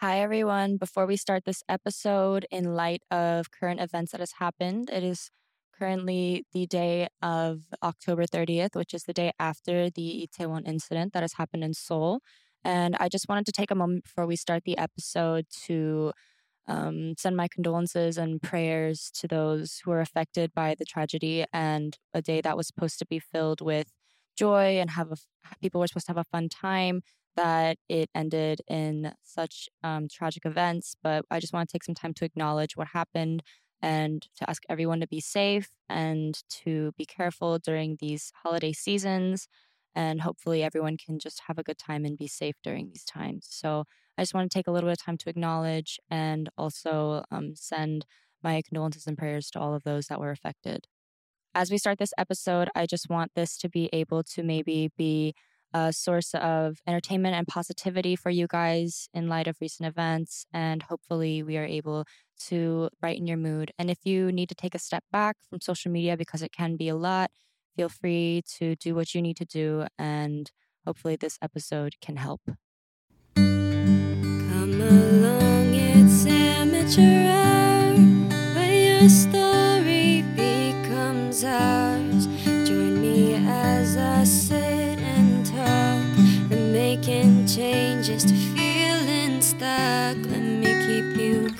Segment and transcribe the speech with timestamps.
[0.00, 0.76] Hi, everyone.
[0.76, 5.32] Before we start this episode, in light of current events that has happened, it is
[5.76, 11.24] currently the day of October 30th, which is the day after the Itaewon incident that
[11.24, 12.20] has happened in Seoul.
[12.64, 16.12] And I just wanted to take a moment before we start the episode to
[16.68, 21.98] um, send my condolences and prayers to those who are affected by the tragedy and
[22.14, 23.88] a day that was supposed to be filled with
[24.36, 25.16] joy and have a,
[25.60, 27.02] people were supposed to have a fun time
[27.38, 31.94] that it ended in such um, tragic events but i just want to take some
[31.94, 33.42] time to acknowledge what happened
[33.80, 39.48] and to ask everyone to be safe and to be careful during these holiday seasons
[39.94, 43.46] and hopefully everyone can just have a good time and be safe during these times
[43.50, 43.84] so
[44.18, 47.54] I just want to take a little bit of time to acknowledge and also um,
[47.54, 48.04] send
[48.42, 50.86] my condolences and prayers to all of those that were affected.
[51.54, 55.34] As we start this episode, I just want this to be able to maybe be
[55.74, 60.46] a source of entertainment and positivity for you guys in light of recent events.
[60.52, 62.04] And hopefully, we are able
[62.46, 63.72] to brighten your mood.
[63.78, 66.76] And if you need to take a step back from social media because it can
[66.76, 67.30] be a lot,
[67.76, 69.86] feel free to do what you need to do.
[69.98, 70.50] And
[70.86, 72.42] hopefully, this episode can help
[74.80, 77.28] along, it's amateur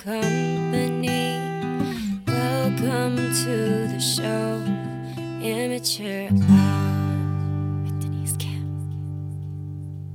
[0.09, 1.37] company.
[2.25, 4.63] Welcome to the show,
[5.43, 6.79] amateur hour.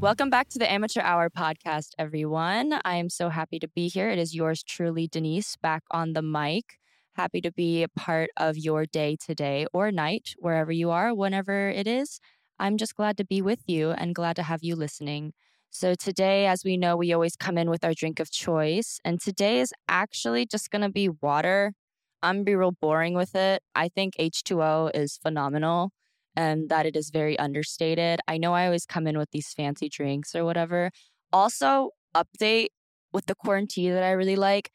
[0.01, 2.81] Welcome back to the Amateur Hour podcast, everyone.
[2.85, 4.11] I am so happy to be here.
[4.11, 6.81] It is yours truly, Denise, back on the mic.
[7.13, 11.71] Happy to be a part of your day today or night, wherever you are, whenever
[11.71, 12.19] it is.
[12.59, 15.35] I'm just glad to be with you and glad to have you listening.
[15.77, 19.01] So, today, as we know, we always come in with our drink of choice.
[19.05, 21.73] And today is actually just going to be water.
[22.23, 23.61] I'm to be real boring with it.
[23.75, 25.91] I think H2O is phenomenal
[26.37, 28.21] and that it is very understated.
[28.29, 30.93] I know I always come in with these fancy drinks or whatever.
[31.33, 32.69] Also, update
[33.13, 34.71] with the quarantine that I really like.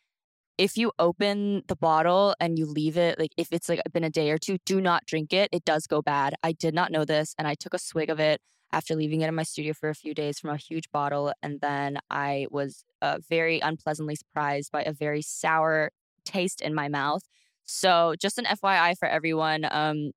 [0.57, 4.09] If you open the bottle and you leave it, like if it's like been a
[4.09, 5.47] day or two, do not drink it.
[5.53, 6.35] It does go bad.
[6.43, 9.27] I did not know this and I took a swig of it after leaving it
[9.27, 11.33] in my studio for a few days from a huge bottle.
[11.41, 15.91] And then I was uh, very unpleasantly surprised by a very sour
[16.25, 17.23] taste in my mouth.
[17.65, 20.11] So, just an FYI for everyone, um,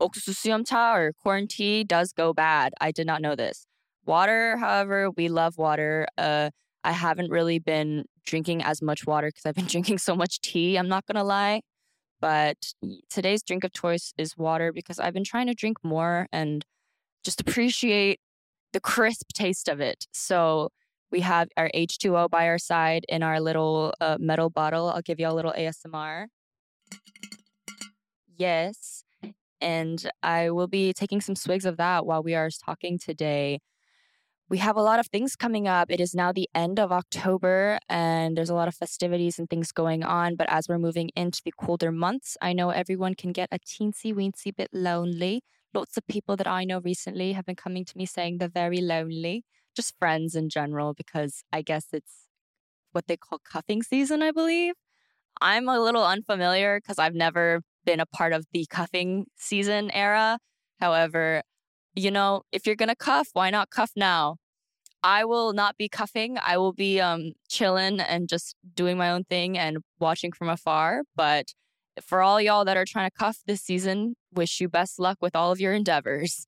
[0.00, 2.72] or or quarantine does go bad.
[2.80, 3.66] I did not know this.
[4.04, 6.06] Water, however, we love water.
[6.16, 6.50] Uh,
[6.84, 10.76] I haven't really been drinking as much water because I've been drinking so much tea.
[10.76, 11.62] I'm not gonna lie,
[12.20, 12.56] but
[13.10, 16.64] today's drink of choice is water because I've been trying to drink more and
[17.24, 18.20] just appreciate
[18.72, 20.06] the crisp taste of it.
[20.12, 20.70] So
[21.10, 24.90] we have our H2O by our side in our little uh, metal bottle.
[24.90, 26.26] I'll give you a little ASMR.
[28.36, 29.04] Yes
[29.60, 33.60] and I will be taking some swigs of that while we are talking today.
[34.50, 35.90] We have a lot of things coming up.
[35.90, 39.72] It is now the end of October, and there's a lot of festivities and things
[39.72, 40.36] going on.
[40.36, 44.14] But as we're moving into the colder months, I know everyone can get a teensy
[44.14, 45.42] weensy bit lonely.
[45.78, 48.80] Lots of people that I know recently have been coming to me saying they're very
[48.80, 49.44] lonely,
[49.76, 52.26] just friends in general, because I guess it's
[52.90, 54.74] what they call cuffing season, I believe.
[55.40, 60.38] I'm a little unfamiliar because I've never been a part of the cuffing season era.
[60.80, 61.42] However,
[61.94, 64.38] you know, if you're going to cuff, why not cuff now?
[65.04, 66.38] I will not be cuffing.
[66.42, 71.02] I will be um chilling and just doing my own thing and watching from afar,
[71.14, 71.52] but
[72.04, 75.34] for all y'all that are trying to cuff this season, wish you best luck with
[75.36, 76.46] all of your endeavors.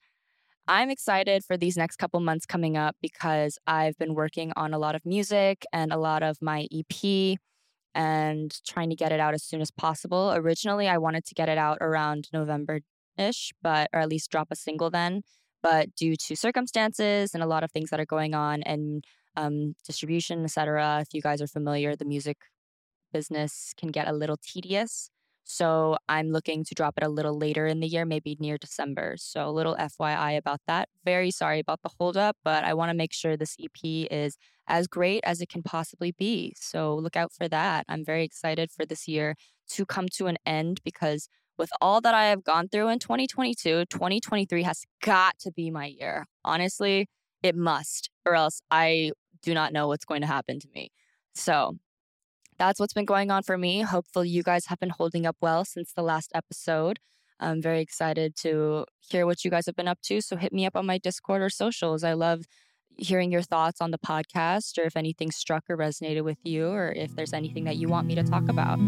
[0.69, 4.79] I'm excited for these next couple months coming up because I've been working on a
[4.79, 7.39] lot of music and a lot of my EP
[7.95, 10.33] and trying to get it out as soon as possible.
[10.33, 12.81] Originally, I wanted to get it out around November
[13.19, 15.23] ish, but or at least drop a single then.
[15.63, 19.05] But due to circumstances and a lot of things that are going on and
[19.37, 22.39] um, distribution, etc., if you guys are familiar, the music
[23.13, 25.11] business can get a little tedious.
[25.45, 29.17] So I'm looking to drop it a little later in the year, maybe near December.
[29.19, 30.89] So a little FYI about that.
[31.05, 34.37] Very sorry about the holdup, but I want to make sure this EP is
[34.69, 36.55] as great as it can possibly be.
[36.57, 37.85] So look out for that.
[37.89, 39.35] I'm very excited for this year
[39.71, 41.29] to come to an end because
[41.59, 45.87] with all that I have gone through in 2022, 2023 has got to be my
[45.87, 46.27] year.
[46.45, 47.09] Honestly,
[47.43, 50.91] it must, or else I do not know what's going to happen to me.
[51.35, 51.77] So
[52.61, 53.81] that's what's been going on for me.
[53.81, 56.99] Hopefully, you guys have been holding up well since the last episode.
[57.41, 60.21] I'm very excited to hear what you guys have been up to.
[60.21, 62.05] So hit me up on my Discord or socials.
[62.05, 62.45] I love
[62.99, 66.93] hearing your thoughts on the podcast or if anything struck or resonated with you or
[66.93, 68.79] if there's anything that you want me to talk about.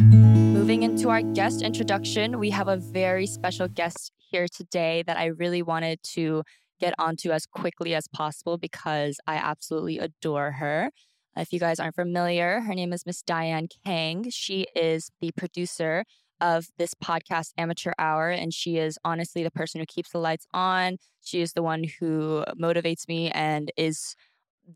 [0.00, 5.26] Moving into our guest introduction, we have a very special guest here today that I
[5.26, 6.42] really wanted to
[6.80, 10.90] get onto as quickly as possible because I absolutely adore her.
[11.36, 14.30] If you guys aren't familiar, her name is Miss Diane Kang.
[14.30, 14.86] She mm-hmm.
[14.86, 16.04] is the producer
[16.40, 20.46] of this podcast, Amateur Hour, and she is honestly the person who keeps the lights
[20.52, 20.98] on.
[21.24, 24.14] She is the one who motivates me and is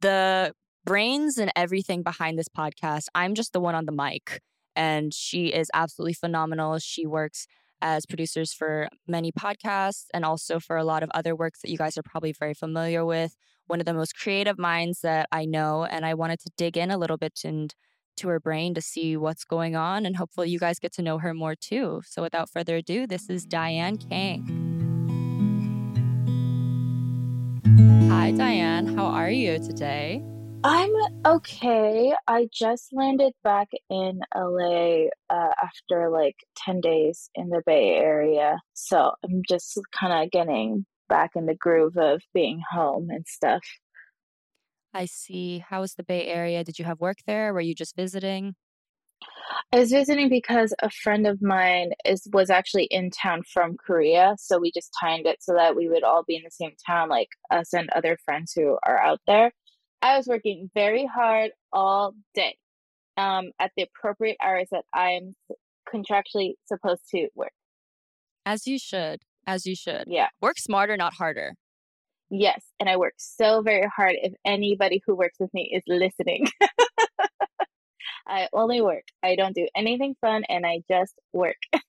[0.00, 0.52] the
[0.84, 3.06] brains and everything behind this podcast.
[3.14, 4.40] I'm just the one on the mic,
[4.74, 6.78] and she is absolutely phenomenal.
[6.78, 7.46] She works
[7.80, 11.78] as producers for many podcasts and also for a lot of other works that you
[11.78, 13.36] guys are probably very familiar with.
[13.66, 16.90] One of the most creative minds that I know, and I wanted to dig in
[16.90, 17.74] a little bit and
[18.18, 21.18] to her brain to see what's going on, and hopefully you guys get to know
[21.18, 22.02] her more too.
[22.04, 24.44] So, without further ado, this is Diane Kang.
[28.10, 28.96] Hi, Diane.
[28.96, 30.22] How are you today?
[30.64, 30.90] I'm
[31.24, 32.12] okay.
[32.26, 38.58] I just landed back in LA uh, after like 10 days in the Bay Area.
[38.74, 43.62] So I'm just kind of getting back in the groove of being home and stuff.
[44.92, 45.58] I see.
[45.60, 46.64] How was the Bay Area?
[46.64, 47.52] Did you have work there?
[47.52, 48.56] Were you just visiting?
[49.72, 54.34] I was visiting because a friend of mine is was actually in town from Korea,
[54.38, 57.08] so we just timed it so that we would all be in the same town,
[57.08, 59.52] like us and other friends who are out there.
[60.02, 62.56] I was working very hard all day
[63.16, 65.34] um, at the appropriate hours that I'm
[65.92, 67.52] contractually supposed to work.
[68.46, 69.22] As you should.
[69.46, 70.04] As you should.
[70.06, 70.28] Yeah.
[70.40, 71.54] Work smarter, not harder.
[72.30, 72.62] Yes.
[72.78, 76.46] And I work so very hard if anybody who works with me is listening.
[78.26, 79.04] I only work.
[79.22, 81.56] I don't do anything fun and I just work.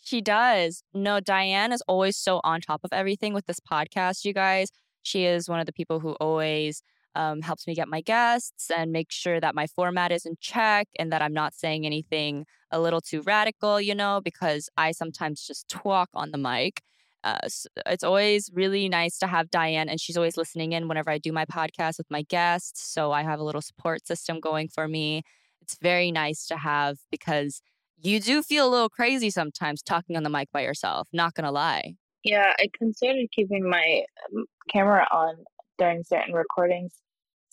[0.00, 0.82] She does.
[0.94, 4.70] No, Diane is always so on top of everything with this podcast, you guys.
[5.02, 6.82] She is one of the people who always
[7.14, 10.88] um, helps me get my guests and make sure that my format is in check
[10.98, 15.46] and that I'm not saying anything a little too radical, you know, because I sometimes
[15.46, 16.82] just talk on the mic.
[17.24, 21.10] Uh, so it's always really nice to have Diane, and she's always listening in whenever
[21.10, 22.92] I do my podcast with my guests.
[22.92, 25.22] So I have a little support system going for me.
[25.60, 27.60] It's very nice to have because
[28.00, 31.50] you do feel a little crazy sometimes talking on the mic by yourself, not gonna
[31.50, 31.94] lie.
[32.22, 35.44] Yeah, I considered keeping my um, camera on
[35.78, 36.92] during certain recordings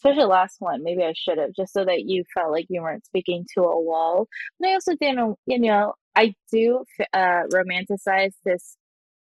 [0.05, 0.83] especially last one.
[0.83, 3.81] Maybe I should have, just so that you felt like you weren't speaking to a
[3.81, 4.27] wall.
[4.59, 6.83] But I also didn't, you know, I do
[7.13, 8.77] uh, romanticize this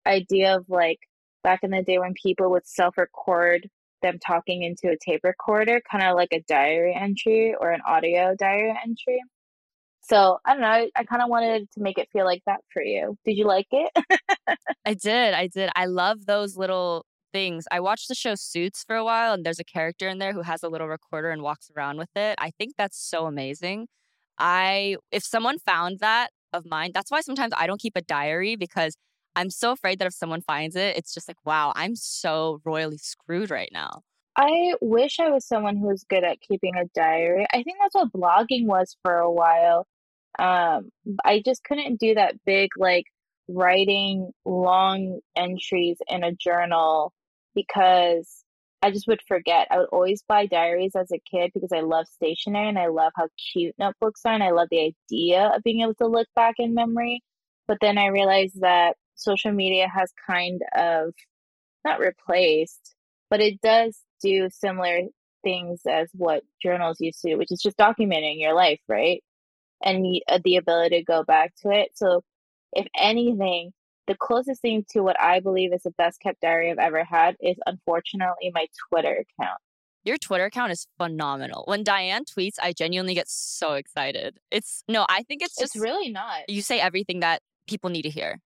[0.06, 1.00] idea of like
[1.44, 3.70] back in the day when people would self record
[4.02, 8.34] them talking into a tape recorder, kind of like a diary entry or an audio
[8.38, 9.22] diary entry.
[10.02, 10.68] So I don't know.
[10.68, 13.16] I, I kind of wanted to make it feel like that for you.
[13.26, 13.92] Did you like it?
[14.86, 15.34] I did.
[15.34, 15.70] I did.
[15.76, 17.66] I love those little things.
[17.72, 20.42] I watched the show Suits for a while, and there's a character in there who
[20.42, 22.36] has a little recorder and walks around with it.
[22.40, 23.88] I think that's so amazing.
[24.38, 28.56] I, if someone found that of mine, that's why sometimes I don't keep a diary
[28.56, 28.96] because
[29.36, 32.98] I'm so afraid that if someone finds it, it's just like, wow, I'm so royally
[32.98, 34.02] screwed right now.
[34.36, 37.46] I wish I was someone who was good at keeping a diary.
[37.54, 39.86] I think that's what blogging was for a while.
[40.38, 40.92] Um,
[41.26, 43.06] I just couldn't do that big, like,
[43.52, 47.12] writing long entries in a journal
[47.56, 48.44] because
[48.82, 49.68] I just would forget.
[49.72, 53.12] I would always buy diaries as a kid because I love stationery and I love
[53.16, 56.56] how cute notebooks are and I love the idea of being able to look back
[56.60, 57.22] in memory.
[57.68, 61.14] But then I realized that social media has kind of
[61.86, 62.96] not replaced,
[63.30, 65.02] but it does do similar
[65.44, 69.22] things as what journals used to, which is just documenting your life, right?
[69.84, 71.92] And the, uh, the ability to go back to it.
[71.96, 72.24] So,
[72.74, 73.72] if anything,
[74.10, 77.36] the closest thing to what I believe is the best kept diary I've ever had
[77.40, 79.60] is unfortunately my Twitter account.
[80.04, 81.64] Your Twitter account is phenomenal.
[81.68, 84.40] When Diane tweets, I genuinely get so excited.
[84.50, 86.50] It's no, I think it's just it's really not.
[86.50, 88.40] You say everything that people need to hear.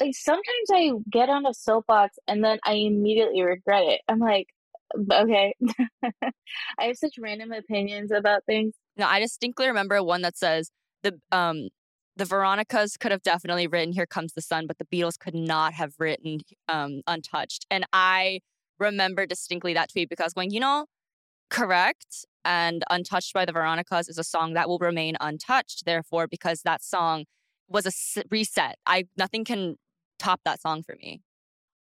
[0.00, 4.00] Like, sometimes I get on a soapbox and then I immediately regret it.
[4.08, 4.48] I'm like,
[5.12, 5.54] okay.
[6.02, 8.74] I have such random opinions about things.
[8.96, 10.72] No, I distinctly remember one that says
[11.04, 11.68] the um
[12.16, 15.74] the Veronicas could have definitely written Here Comes the Sun, but the Beatles could not
[15.74, 17.66] have written um Untouched.
[17.70, 18.40] And I
[18.78, 20.86] remember distinctly that tweet because going, you know,
[21.50, 22.26] correct.
[22.44, 25.84] And Untouched by the Veronicas is a song that will remain untouched.
[25.84, 27.24] Therefore, because that song
[27.68, 29.76] was a reset, I nothing can
[30.18, 31.22] top that song for me.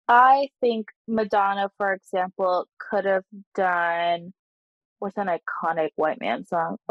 [0.07, 4.33] I think Madonna, for example, could have done
[4.99, 6.77] what's an iconic white man song.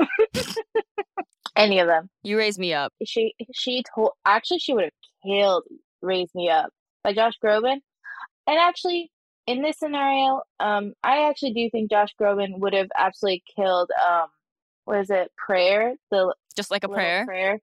[1.56, 2.10] Any of them.
[2.22, 2.92] You raised me up.
[3.04, 4.92] She she told actually she would have
[5.24, 5.64] killed
[6.02, 6.70] "Raise Me Up"
[7.02, 7.78] by Josh Groban,
[8.46, 9.10] and actually
[9.46, 14.26] in this scenario, um, I actually do think Josh Groban would have absolutely killed um,
[14.84, 15.94] what is it, prayer?
[16.10, 17.24] The just like a prayer.
[17.26, 17.58] Prayer.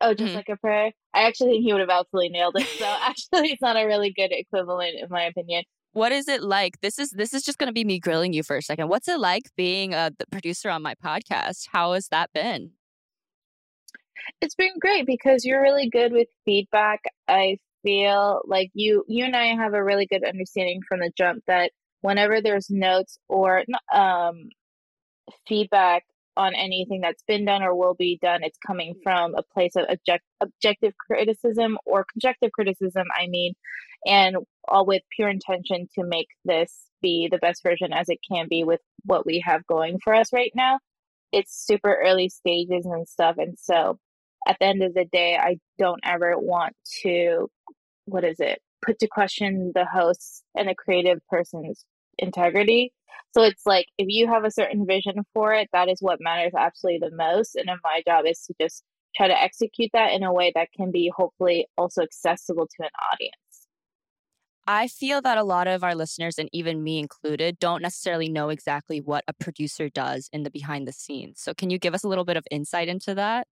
[0.00, 0.36] Oh, just mm-hmm.
[0.36, 0.90] like a prayer.
[1.14, 2.66] I actually think he would have absolutely nailed it.
[2.78, 5.64] So actually, it's not a really good equivalent in my opinion.
[5.92, 6.80] What is it like?
[6.80, 8.88] This is this is just going to be me grilling you for a second.
[8.88, 11.68] What's it like being a the producer on my podcast?
[11.72, 12.72] How has that been?
[14.40, 17.00] It's been great because you're really good with feedback.
[17.28, 21.42] I feel like you you and I have a really good understanding from the jump
[21.46, 24.48] that whenever there's notes or um,
[25.46, 26.04] feedback
[26.36, 29.84] on anything that's been done or will be done, it's coming from a place of
[29.88, 33.54] object, objective criticism or constructive criticism, I mean,
[34.06, 34.36] and
[34.68, 38.64] all with pure intention to make this be the best version as it can be
[38.64, 40.78] with what we have going for us right now.
[41.32, 43.36] It's super early stages and stuff.
[43.38, 43.98] And so
[44.46, 47.48] at the end of the day, I don't ever want to,
[48.06, 51.84] what is it, put to question the host and the creative person's
[52.18, 52.92] integrity.
[53.34, 56.52] So it's like if you have a certain vision for it, that is what matters
[56.56, 57.54] absolutely the most.
[57.54, 58.82] And my job is to just
[59.16, 62.90] try to execute that in a way that can be hopefully also accessible to an
[63.12, 63.36] audience.
[64.66, 68.48] I feel that a lot of our listeners, and even me included, don't necessarily know
[68.48, 71.40] exactly what a producer does in the behind the scenes.
[71.40, 73.48] So, can you give us a little bit of insight into that?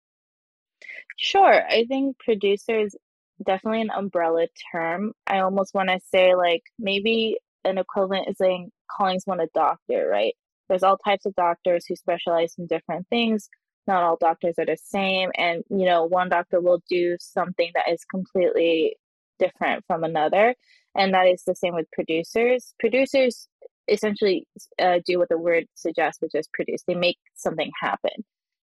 [1.16, 1.62] Sure.
[1.68, 2.96] I think producer is
[3.44, 5.12] definitely an umbrella term.
[5.26, 10.08] I almost want to say, like, maybe an equivalent is saying calling someone a doctor,
[10.08, 10.34] right?
[10.68, 13.48] There's all types of doctors who specialize in different things.
[13.86, 15.30] Not all doctors are the same.
[15.36, 18.96] And, you know, one doctor will do something that is completely
[19.38, 20.54] different from another.
[20.94, 22.74] And that is the same with producers.
[22.78, 23.48] Producers
[23.88, 24.46] essentially
[24.80, 26.82] uh, do what the word suggests, which is produce.
[26.86, 28.24] They make something happen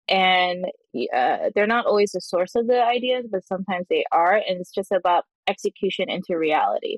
[0.10, 0.66] and
[1.14, 4.72] uh, they're not always the source of the ideas but sometimes they are and it's
[4.72, 6.98] just about execution into reality.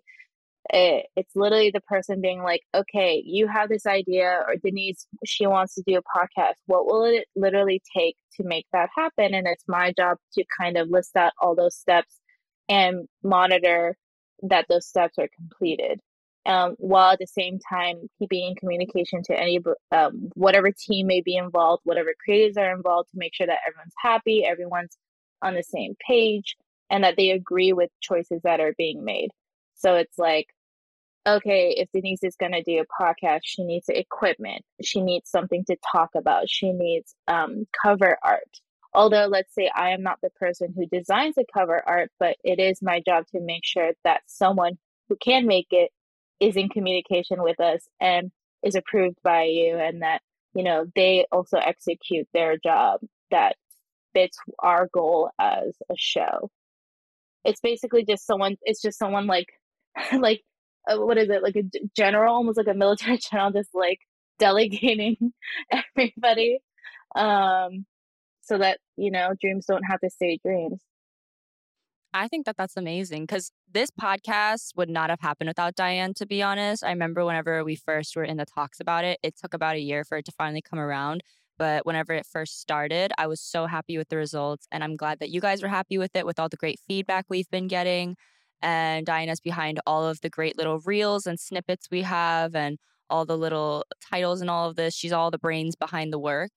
[0.72, 5.48] It, it's literally the person being like okay you have this idea or denise she
[5.48, 6.56] wants to do a podcast.
[6.68, 9.34] What will it literally take to make that happen?
[9.34, 12.20] And it's my job to kind of list out all those steps
[12.68, 13.98] and monitor
[14.44, 16.00] that those steps are completed
[16.46, 19.60] um, while at the same time keeping in communication to any
[19.92, 23.94] um, whatever team may be involved, whatever creatives are involved, to make sure that everyone's
[23.98, 24.98] happy, everyone's
[25.42, 26.56] on the same page,
[26.90, 29.30] and that they agree with choices that are being made.
[29.76, 30.48] So it's like,
[31.28, 35.64] okay, if Denise is going to do a podcast, she needs equipment, she needs something
[35.66, 38.60] to talk about, she needs um, cover art.
[38.94, 42.60] Although, let's say I am not the person who designs the cover art, but it
[42.60, 45.92] is my job to make sure that someone who can make it
[46.40, 48.32] is in communication with us and
[48.64, 50.22] is approved by you and that
[50.54, 53.56] you know they also execute their job that
[54.14, 56.50] fits our goal as a show.
[57.46, 59.48] It's basically just someone it's just someone like
[60.18, 60.44] like
[60.90, 61.64] uh, what is it like a
[61.96, 64.00] general almost like a military general just like
[64.40, 65.34] delegating
[65.72, 66.60] everybody
[67.16, 67.86] um
[68.42, 70.80] so that you know dreams don't have to stay dreams
[72.14, 76.26] I think that that's amazing because this podcast would not have happened without Diane, to
[76.26, 76.84] be honest.
[76.84, 79.80] I remember whenever we first were in the talks about it, it took about a
[79.80, 81.22] year for it to finally come around.
[81.60, 84.66] But whenever it first started, I was so happy with the results.
[84.72, 87.26] And I'm glad that you guys were happy with it, with all the great feedback
[87.30, 88.16] we've been getting.
[88.62, 93.26] And Diana's behind all of the great little reels and snippets we have and all
[93.26, 94.96] the little titles and all of this.
[94.96, 96.50] She's all the brains behind the work.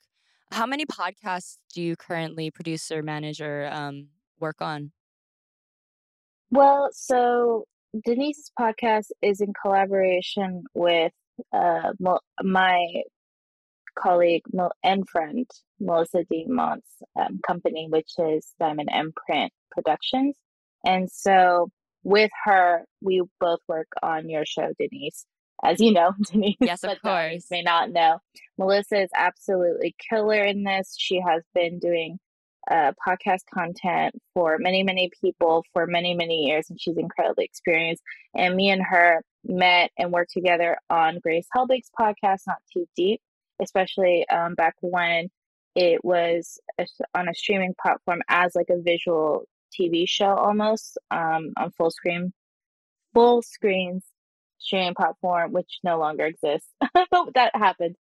[0.51, 4.93] How many podcasts do you currently produce or manage or um, work on?
[6.53, 7.65] Well, so
[8.05, 11.13] Denise's podcast is in collaboration with
[11.51, 11.93] uh,
[12.43, 12.87] my
[13.99, 14.43] colleague
[14.85, 16.45] and friend Melisa D.
[16.47, 16.87] Monts'
[17.19, 20.37] um, company, which is Diamond MPrint Productions.
[20.85, 21.71] And so
[22.03, 25.25] with her, we both work on your show, Denise.
[25.65, 26.57] As you know, Denise.
[26.61, 27.47] Yes, of course.
[27.51, 28.19] May not know.
[28.61, 30.95] Melisa is absolutely killer in this.
[30.99, 32.19] She has been doing
[32.71, 38.03] uh, podcast content for many, many people for many, many years, and she's incredibly experienced.
[38.35, 43.21] And me and her met and worked together on Grace Helbig's podcast, Not Too Deep,
[43.61, 45.29] especially um, back when
[45.75, 49.45] it was a, on a streaming platform as like a visual
[49.79, 52.33] TV show almost um, on full screen,
[53.15, 54.05] full screens
[54.59, 56.69] streaming platform, which no longer exists.
[56.95, 57.97] but that happened.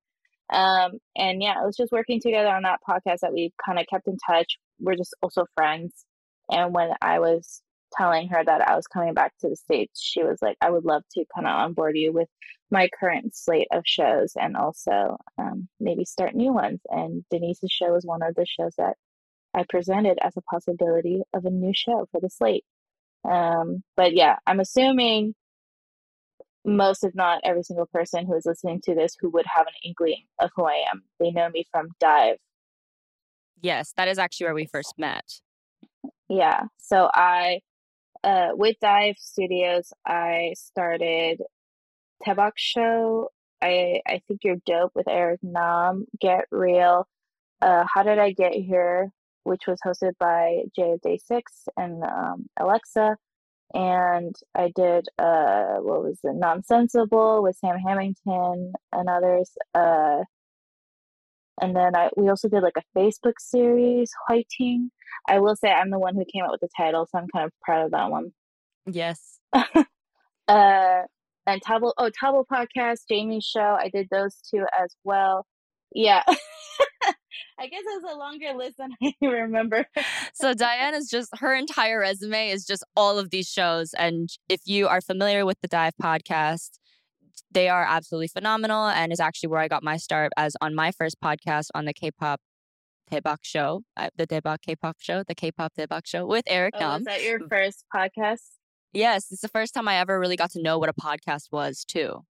[0.52, 3.86] Um, and yeah, it was just working together on that podcast that we kind of
[3.86, 4.58] kept in touch.
[4.78, 6.04] We're just also friends.
[6.50, 7.62] And when I was
[7.96, 10.84] telling her that I was coming back to the States, she was like, I would
[10.84, 12.28] love to kind of onboard you with
[12.70, 16.80] my current slate of shows and also um, maybe start new ones.
[16.88, 18.96] And Denise's show was one of the shows that
[19.54, 22.64] I presented as a possibility of a new show for the slate.
[23.24, 25.34] Um, but yeah, I'm assuming
[26.64, 29.72] most, if not every single person who is listening to this who would have an
[29.84, 31.02] inkling of who I am.
[31.18, 32.36] They know me from Dive.
[33.60, 35.40] Yes, that is actually where we first met.
[36.28, 36.62] Yeah.
[36.78, 37.60] So I,
[38.24, 41.42] uh, with Dive Studios, I started
[42.26, 43.30] Daebak Show.
[43.60, 46.06] I I think you're dope with Eric Nam.
[46.20, 47.06] Get real.
[47.60, 49.10] Uh, How did I get here?
[49.44, 53.16] Which was hosted by Jae of Day Six and um, Alexa
[53.74, 59.50] and I did uh what was it Nonsensible with Sam Hamilton and others.
[59.74, 60.24] Uh
[61.60, 64.90] and then I we also did like a Facebook series, Whiting.
[65.28, 67.46] I will say I'm the one who came up with the title, so I'm kind
[67.46, 68.32] of proud of that one.
[68.86, 69.38] Yes.
[69.52, 71.02] uh
[71.46, 73.76] and Table oh Table podcast, Jamie's show.
[73.78, 75.46] I did those two as well.
[75.94, 76.22] Yeah.
[77.58, 79.86] I guess it was a longer list than I remember.
[80.34, 83.94] so Diane is just her entire resume is just all of these shows.
[83.94, 86.70] And if you are familiar with the Dive podcast,
[87.50, 90.90] they are absolutely phenomenal and is actually where I got my start as on my
[90.90, 92.40] first podcast on the K-pop
[93.10, 97.00] Daebak show, uh, the Daebak K-pop show, the K-pop Daebak show with Eric oh, Nam.
[97.00, 98.40] Was that your first podcast?
[98.92, 101.84] Yes, it's the first time I ever really got to know what a podcast was
[101.84, 102.24] too.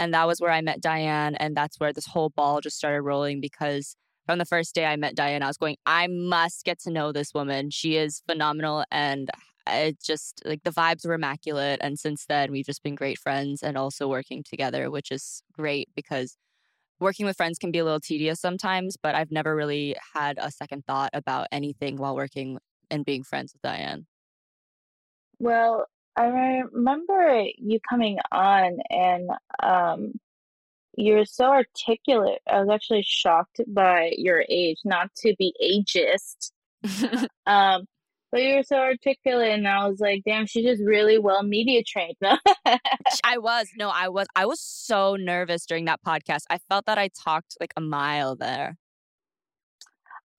[0.00, 1.36] And that was where I met Diane.
[1.36, 3.94] And that's where this whole ball just started rolling because
[4.26, 7.12] from the first day I met Diane, I was going, I must get to know
[7.12, 7.70] this woman.
[7.70, 8.84] She is phenomenal.
[8.90, 9.30] And
[9.66, 11.80] it just like the vibes were immaculate.
[11.82, 15.90] And since then, we've just been great friends and also working together, which is great
[15.94, 16.36] because
[16.98, 20.50] working with friends can be a little tedious sometimes, but I've never really had a
[20.50, 22.58] second thought about anything while working
[22.90, 24.06] and being friends with Diane.
[25.38, 25.86] Well,
[26.20, 29.30] I remember you coming on and
[29.62, 30.12] um,
[30.96, 32.40] you're so articulate.
[32.46, 36.52] I was actually shocked by your age, not to be ageist.
[37.46, 37.86] um,
[38.30, 41.82] but you were so articulate, and I was like, "Damn, she's just really well media
[41.82, 46.42] trained." I was no, I was, I was so nervous during that podcast.
[46.48, 48.76] I felt that I talked like a mile there.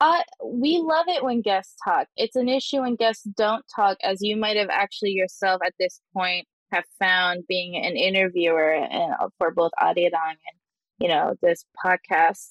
[0.01, 2.07] Uh, we love it when guests talk.
[2.17, 6.01] It's an issue when guests don't talk, as you might have actually yourself at this
[6.11, 10.57] point have found being an interviewer and for both Arirang and
[10.97, 12.49] you know this podcast.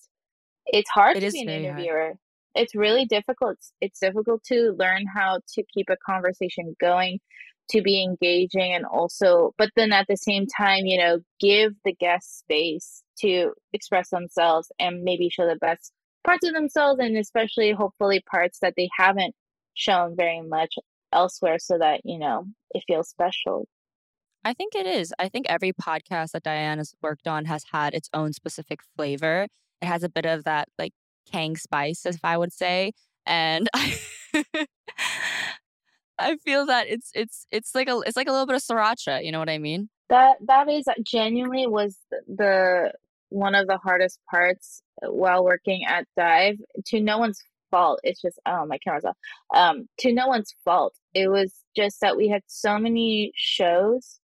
[0.66, 2.02] It's hard it to be an interviewer.
[2.02, 2.18] Hard.
[2.54, 3.54] It's really difficult.
[3.54, 7.18] It's, it's difficult to learn how to keep a conversation going,
[7.70, 11.94] to be engaging, and also, but then at the same time, you know, give the
[11.94, 15.92] guest space to express themselves and maybe show the best
[16.24, 19.34] parts of themselves and especially hopefully parts that they haven't
[19.74, 20.74] shown very much
[21.12, 23.66] elsewhere so that you know it feels special.
[24.44, 25.12] I think it is.
[25.18, 29.46] I think every podcast that diane has worked on has had its own specific flavor.
[29.82, 30.92] It has a bit of that like
[31.30, 32.92] kang spice if i would say
[33.26, 33.96] and I,
[36.18, 39.24] I feel that it's it's it's like a it's like a little bit of sriracha
[39.24, 39.88] you know what i mean?
[40.08, 42.92] That that is genuinely was the
[43.30, 48.00] one of the hardest parts while working at Dive to no one's fault.
[48.02, 49.16] It's just oh my camera's off.
[49.54, 50.94] Um, to no one's fault.
[51.14, 54.20] It was just that we had so many shows.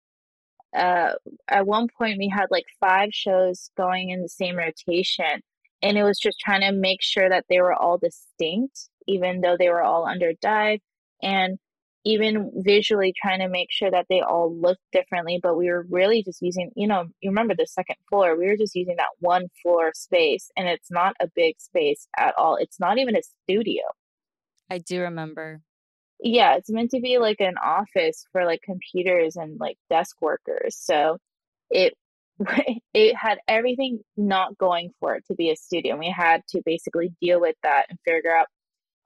[0.77, 1.13] Uh,
[1.49, 5.41] at one point we had like five shows going in the same rotation,
[5.83, 9.57] and it was just trying to make sure that they were all distinct, even though
[9.57, 10.81] they were all under Dive.
[11.23, 11.59] And
[12.05, 16.23] even visually trying to make sure that they all look differently but we were really
[16.23, 19.49] just using you know you remember the second floor we were just using that one
[19.63, 22.57] floor space and it's not a big space at all.
[22.57, 23.83] It's not even a studio.
[24.71, 25.61] I do remember.
[26.23, 30.77] Yeah it's meant to be like an office for like computers and like desk workers
[30.79, 31.19] so
[31.71, 31.95] it
[32.95, 36.63] it had everything not going for it to be a studio and we had to
[36.65, 38.47] basically deal with that and figure out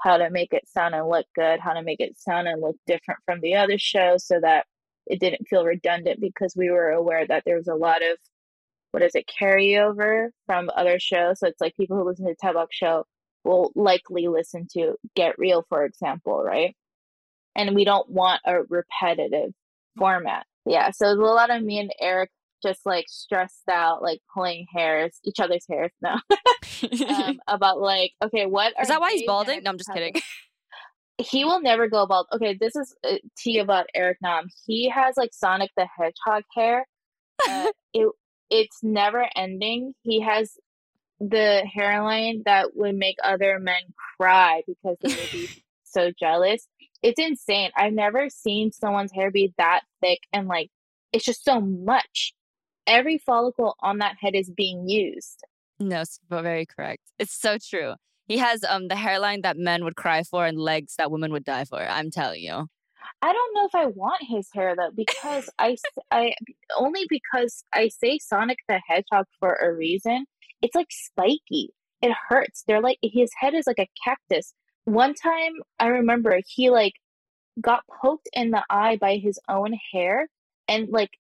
[0.01, 2.77] how to make it sound and look good, how to make it sound and look
[2.87, 4.67] different from the other shows so that
[5.07, 8.19] it didn't feel redundant because we were aware that there was a lot of
[8.93, 11.41] what is it carryover from other shows.
[11.41, 13.05] So it's like people who listen to Daebak show
[13.45, 16.77] will likely listen to Get Real, for example, right?
[17.57, 19.53] And we don't want a repetitive
[19.97, 20.47] format.
[20.65, 22.31] Yeah, so a lot of me and Eric
[22.63, 26.21] just like stressed out, like pulling hairs, each other's hairs now,
[27.09, 29.01] um, about like, okay, what is that?
[29.01, 29.63] Why he's balding?
[29.63, 30.15] No, I'm just kidding.
[31.19, 32.29] He will never go bald.
[32.33, 34.47] Okay, this is uh, tea about Eric Nam.
[34.67, 36.87] He has like Sonic the Hedgehog hair.
[37.49, 38.09] Uh, it
[38.51, 39.95] it's never ending.
[40.03, 40.57] He has
[41.21, 43.83] the hairline that would make other men
[44.17, 45.49] cry because they would be
[45.83, 46.69] so jealous.
[47.03, 47.71] It's insane.
[47.77, 50.71] I've never seen someone's hair be that thick and like
[51.13, 52.35] it's just so much
[52.89, 55.45] every follicle on that head is being used.
[55.79, 57.03] No, it's very correct.
[57.19, 57.95] It's so true.
[58.27, 61.45] He has um the hairline that men would cry for and legs that women would
[61.45, 61.81] die for.
[61.81, 62.67] I'm telling you.
[63.23, 65.77] I don't know if I want his hair though because I
[66.11, 66.35] I
[66.77, 70.27] only because I say Sonic the Hedgehog for a reason.
[70.63, 71.71] It's like spiky.
[72.03, 72.65] It hurts.
[72.67, 74.53] They're like his head is like a cactus.
[74.85, 76.95] One time I remember he like
[77.61, 80.29] got poked in the eye by his own hair
[80.69, 81.11] and like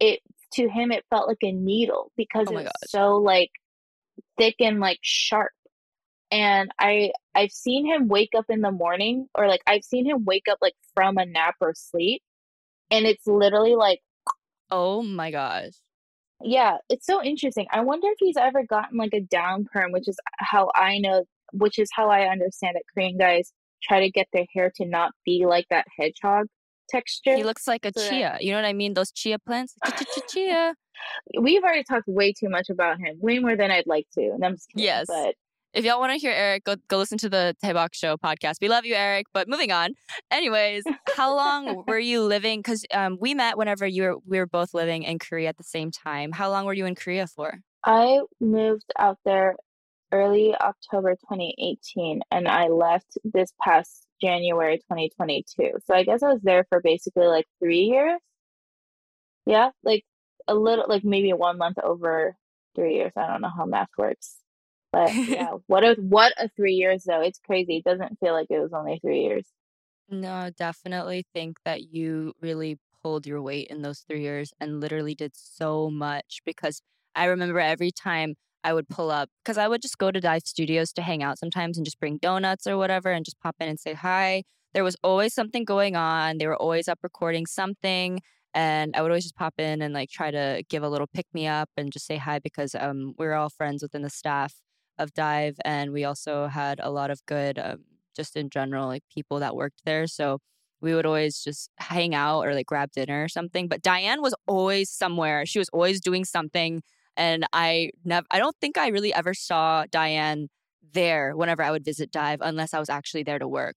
[0.00, 0.20] it
[0.54, 3.50] to him it felt like a needle because oh it's so like
[4.38, 5.52] thick and like sharp.
[6.30, 10.24] And i i've seen him wake up in the morning or like i've seen him
[10.24, 12.22] wake up like from a nap or sleep
[12.90, 14.00] and it's literally like
[14.70, 15.74] oh my gosh.
[16.42, 17.66] Yeah it's so interesting.
[17.70, 21.24] I wonder if he's ever gotten like a down perm which is how i know
[21.52, 25.12] which is how i understand that korean guys try to get their hair to not
[25.24, 26.46] be like that hedgehog
[26.88, 27.36] texture.
[27.36, 28.38] He looks like a so chia.
[28.40, 28.94] You know what I mean?
[28.94, 29.74] Those chia plants.
[30.28, 30.74] Chia.
[31.38, 34.22] We've already talked way too much about him, way more than I'd like to.
[34.22, 35.06] And I'm just kidding, yes.
[35.08, 35.34] But
[35.74, 38.54] if y'all want to hear Eric, go go listen to the Daebak Show podcast.
[38.60, 39.26] We love you, Eric.
[39.34, 39.94] But moving on.
[40.30, 40.84] Anyways,
[41.16, 42.60] how long were you living?
[42.60, 45.64] Because um, we met whenever you were we were both living in Korea at the
[45.64, 46.32] same time.
[46.32, 47.58] How long were you in Korea for?
[47.84, 49.56] I moved out there
[50.12, 55.78] early October 2018, and I left this past January 2022.
[55.86, 58.20] So I guess I was there for basically like three years.
[59.46, 60.04] Yeah, like
[60.48, 62.36] a little, like maybe one month over
[62.74, 63.12] three years.
[63.16, 64.36] I don't know how math works,
[64.92, 67.20] but yeah, what a what a three years though.
[67.20, 67.76] It's crazy.
[67.76, 69.46] It doesn't feel like it was only three years.
[70.08, 75.14] No, definitely think that you really pulled your weight in those three years and literally
[75.14, 76.80] did so much because
[77.14, 80.42] I remember every time I would pull up because I would just go to Dive
[80.46, 83.68] Studios to hang out sometimes and just bring donuts or whatever and just pop in
[83.68, 84.42] and say hi.
[84.72, 86.38] There was always something going on.
[86.38, 88.20] They were always up recording something.
[88.54, 91.26] And I would always just pop in and like try to give a little pick
[91.34, 94.54] me up and just say hi because um, we were all friends within the staff
[94.98, 95.56] of Dive.
[95.64, 97.84] And we also had a lot of good, um,
[98.16, 100.06] just in general, like people that worked there.
[100.06, 100.38] So
[100.80, 103.68] we would always just hang out or like grab dinner or something.
[103.68, 105.44] But Diane was always somewhere.
[105.46, 106.82] She was always doing something
[107.16, 110.48] and I never I don't think I really ever saw Diane
[110.92, 113.76] there whenever I would visit Dive unless I was actually there to work.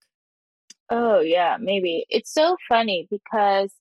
[0.90, 2.06] Oh yeah, maybe.
[2.10, 3.74] It's so funny because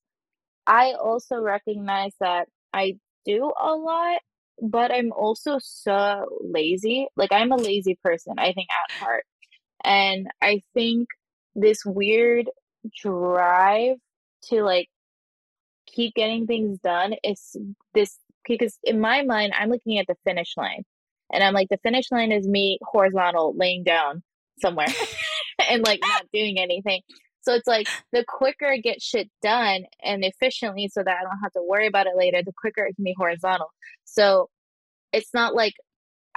[0.67, 4.21] I also recognize that I do a lot,
[4.61, 7.07] but I'm also so lazy.
[7.17, 9.25] Like I'm a lazy person, I think at heart.
[9.85, 11.09] And I think
[11.55, 12.51] this weird
[13.01, 13.97] drive
[14.47, 14.89] to like
[15.87, 17.57] keep getting things done is
[17.95, 18.17] this
[18.47, 20.83] because in my mind, I'm looking at the finish line,
[21.33, 24.23] and I'm like, the finish line is me horizontal laying down
[24.61, 24.89] somewhere
[25.71, 27.03] and like not doing anything.
[27.43, 31.39] So it's like the quicker I get shit done and efficiently so that I don't
[31.43, 33.69] have to worry about it later, the quicker it can be horizontal.
[34.05, 34.49] So
[35.13, 35.75] it's not like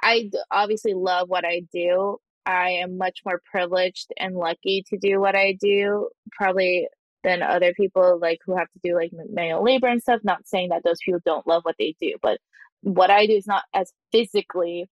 [0.03, 2.17] I obviously love what I do.
[2.45, 6.87] I am much more privileged and lucky to do what I do, probably
[7.23, 10.21] than other people like who have to do like manual labor and stuff.
[10.23, 12.39] Not saying that those people don't love what they do but
[12.81, 14.87] what i do is not as physically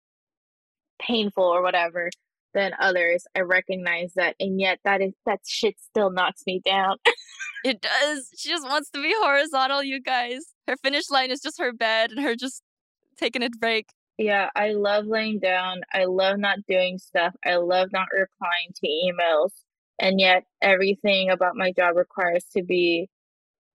[0.99, 2.09] painful or whatever
[2.53, 3.25] than others.
[3.35, 6.97] I recognize that and yet that is that shit still knocks me down.
[7.63, 8.29] It does.
[8.37, 10.53] She just wants to be horizontal you guys.
[10.67, 12.61] Her finish line is just her bed and her just
[13.17, 13.89] taking a break.
[14.17, 15.81] Yeah i love laying down.
[15.91, 17.33] I love not doing stuff.
[17.45, 19.51] I love not replying to emails
[19.99, 23.09] and yet everything about my job requires to be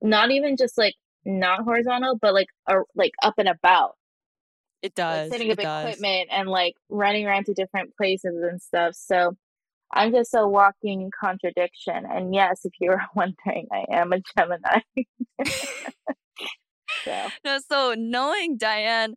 [0.01, 3.97] not even just like not horizontal but like a, like up and about.
[4.83, 8.95] It does like, setting up equipment and like running around to different places and stuff
[8.97, 9.37] so
[9.93, 14.81] i'm just a walking contradiction and yes if you were wondering i am a gemini.
[17.05, 17.29] So.
[17.45, 19.15] no so knowing diane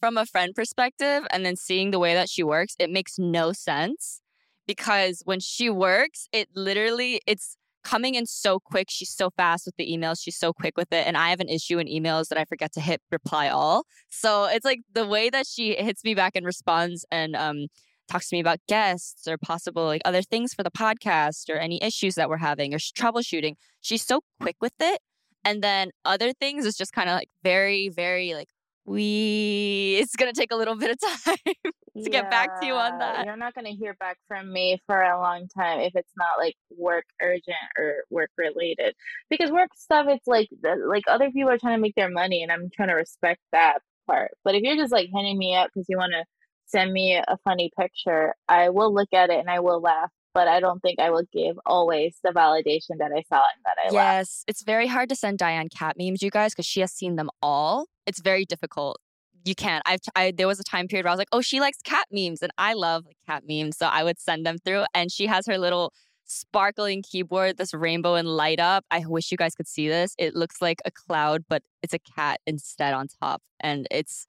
[0.00, 3.52] from a friend perspective and then seeing the way that she works it makes no
[3.52, 4.22] sense
[4.68, 8.88] because when she works, it literally it's coming in so quick.
[8.90, 10.20] She's so fast with the emails.
[10.22, 11.06] She's so quick with it.
[11.06, 13.84] And I have an issue in emails that I forget to hit reply all.
[14.10, 17.68] So it's like the way that she hits me back and responds and um,
[18.08, 21.82] talks to me about guests or possible like other things for the podcast or any
[21.82, 23.54] issues that we're having or troubleshooting.
[23.80, 25.00] She's so quick with it.
[25.44, 28.48] And then other things is just kind of like very, very like
[28.88, 31.54] we it's going to take a little bit of time to
[31.94, 33.26] yeah, get back to you on that.
[33.26, 36.38] You're not going to hear back from me for a long time if it's not
[36.38, 38.94] like work urgent or work related.
[39.28, 40.48] Because work stuff it's like
[40.86, 43.78] like other people are trying to make their money and I'm trying to respect that
[44.06, 44.30] part.
[44.44, 46.24] But if you're just like hitting me up because you want to
[46.66, 50.48] send me a funny picture, I will look at it and I will laugh but
[50.48, 53.84] I don't think I will give always the validation that I saw and that I
[53.84, 56.92] yes, Yes, it's very hard to send Diane cat memes, you guys, because she has
[56.92, 57.86] seen them all.
[58.06, 59.00] It's very difficult.
[59.44, 59.82] You can't.
[59.86, 62.06] I've I, there was a time period where I was like, oh, she likes cat
[62.10, 64.84] memes, and I love cat memes, so I would send them through.
[64.94, 65.92] And she has her little
[66.24, 68.84] sparkling keyboard, this rainbow and light up.
[68.90, 70.14] I wish you guys could see this.
[70.18, 74.26] It looks like a cloud, but it's a cat instead on top, and it's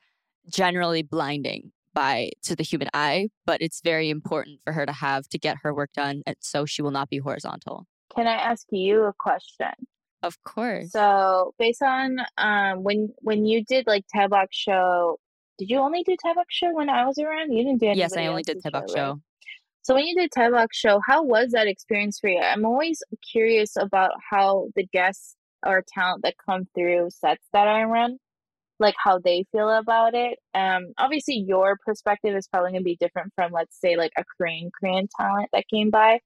[0.50, 5.28] generally blinding by to the human eye, but it's very important for her to have
[5.30, 7.86] to get her work done and so she will not be horizontal.
[8.16, 9.72] Can I ask you a question?
[10.24, 10.92] Of course.
[10.92, 15.18] So based on um when when you did like Daebak show,
[15.58, 17.52] did you only do Daebak show when I was around?
[17.52, 18.96] You didn't do Yes, I only did Daebak show.
[18.96, 19.10] show.
[19.12, 19.20] Right?
[19.82, 22.40] So when you did Daebak show, how was that experience for you?
[22.40, 27.84] I'm always curious about how the guests or talent that come through sets that I
[27.84, 28.18] run
[28.80, 30.40] like how they feel about it.
[30.54, 34.24] Um, obviously, your perspective is probably going to be different from, let's say, like a
[34.38, 36.20] Korean Korean talent that came by,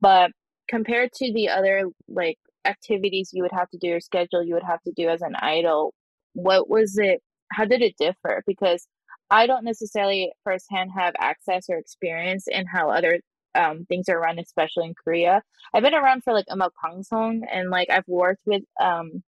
[0.00, 0.30] but
[0.68, 4.62] compared to the other like activities you would have to do or schedule you would
[4.62, 5.94] have to do as an idol,
[6.34, 7.20] what was it?
[7.52, 8.42] How did it differ?
[8.46, 8.86] Because
[9.30, 13.20] I don't necessarily firsthand have access or experience in how other
[13.54, 15.42] um, things are run, especially in Korea.
[15.74, 16.70] I've been around for like Umak
[17.04, 19.22] song, and like I've worked with um,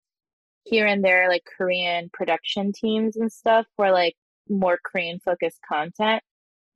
[0.64, 4.14] here and there like Korean production teams and stuff for like
[4.48, 6.22] more Korean focused content.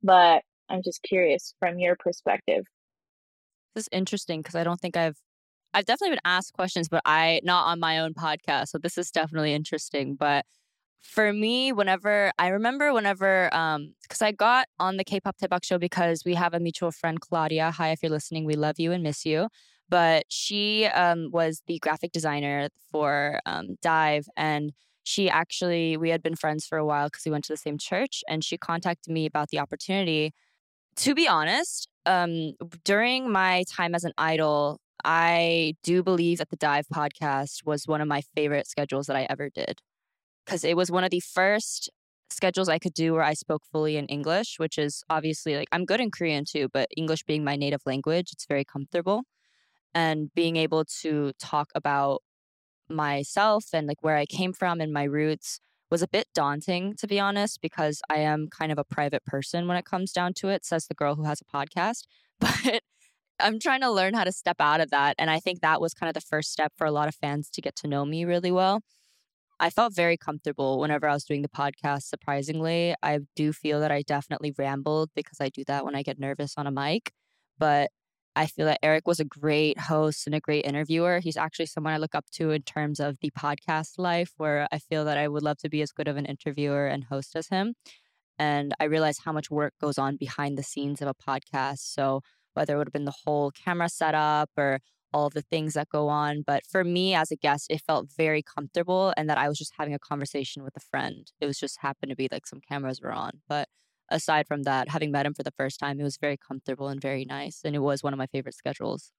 [0.03, 2.65] But I'm just curious from your perspective.
[3.75, 5.17] This is interesting because I don't think I've
[5.73, 8.69] I've definitely been asked questions, but I not on my own podcast.
[8.69, 10.15] So this is definitely interesting.
[10.15, 10.45] But
[10.99, 15.77] for me, whenever I remember whenever um because I got on the K-pop Daebak show
[15.77, 17.71] because we have a mutual friend, Claudia.
[17.71, 19.47] Hi, if you're listening, we love you and miss you
[19.89, 24.27] but she um, was the graphic designer for um, Dive.
[24.35, 24.73] And
[25.03, 27.77] she actually, we had been friends for a while because we went to the same
[27.77, 28.23] church.
[28.27, 30.33] And she contacted me about the opportunity.
[30.97, 36.55] To be honest, um, during my time as an idol, I do believe that the
[36.57, 39.79] Dive podcast was one of my favorite schedules that I ever did
[40.45, 41.89] because it was one of the first
[42.29, 45.85] schedules I could do where I spoke fully in English, which is obviously like I'm
[45.85, 49.23] good in Korean too, but English being my native language, it's very comfortable
[49.97, 52.21] and being able to talk about
[52.87, 57.07] myself and like where I came from and my roots was a bit daunting to
[57.07, 60.49] be honest because I am kind of a private person when it comes down to
[60.49, 62.03] it says the girl who has a podcast
[62.39, 62.83] but
[63.39, 65.95] I'm trying to learn how to step out of that and I think that was
[65.95, 68.23] kind of the first step for a lot of fans to get to know me
[68.23, 68.81] really well.
[69.59, 72.93] I felt very comfortable whenever I was doing the podcast surprisingly.
[73.01, 76.53] I do feel that I definitely rambled because I do that when I get nervous
[76.55, 77.11] on a mic,
[77.57, 77.89] but
[78.37, 81.19] I feel that Eric was a great host and a great interviewer.
[81.19, 84.77] He's actually someone I look up to in terms of the podcast life, where I
[84.77, 87.47] feel that I would love to be as good of an interviewer and host as
[87.47, 87.73] him.
[88.37, 91.79] And I realized how much work goes on behind the scenes of a podcast.
[91.79, 92.21] So,
[92.53, 94.81] whether it would have been the whole camera setup or
[95.13, 96.43] all the things that go on.
[96.45, 99.73] But for me as a guest, it felt very comfortable and that I was just
[99.79, 101.31] having a conversation with a friend.
[101.41, 103.41] It was just happened to be like some cameras were on.
[103.49, 103.67] But
[104.09, 107.01] aside from that, having met him for the first time, it was very comfortable and
[107.01, 107.61] very nice.
[107.63, 109.11] And it was one of my favorite schedules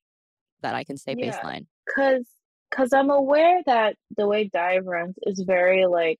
[0.62, 1.66] that I can say yeah, baseline.
[1.94, 2.26] Cause,
[2.70, 6.18] cause I'm aware that the way dive runs is very like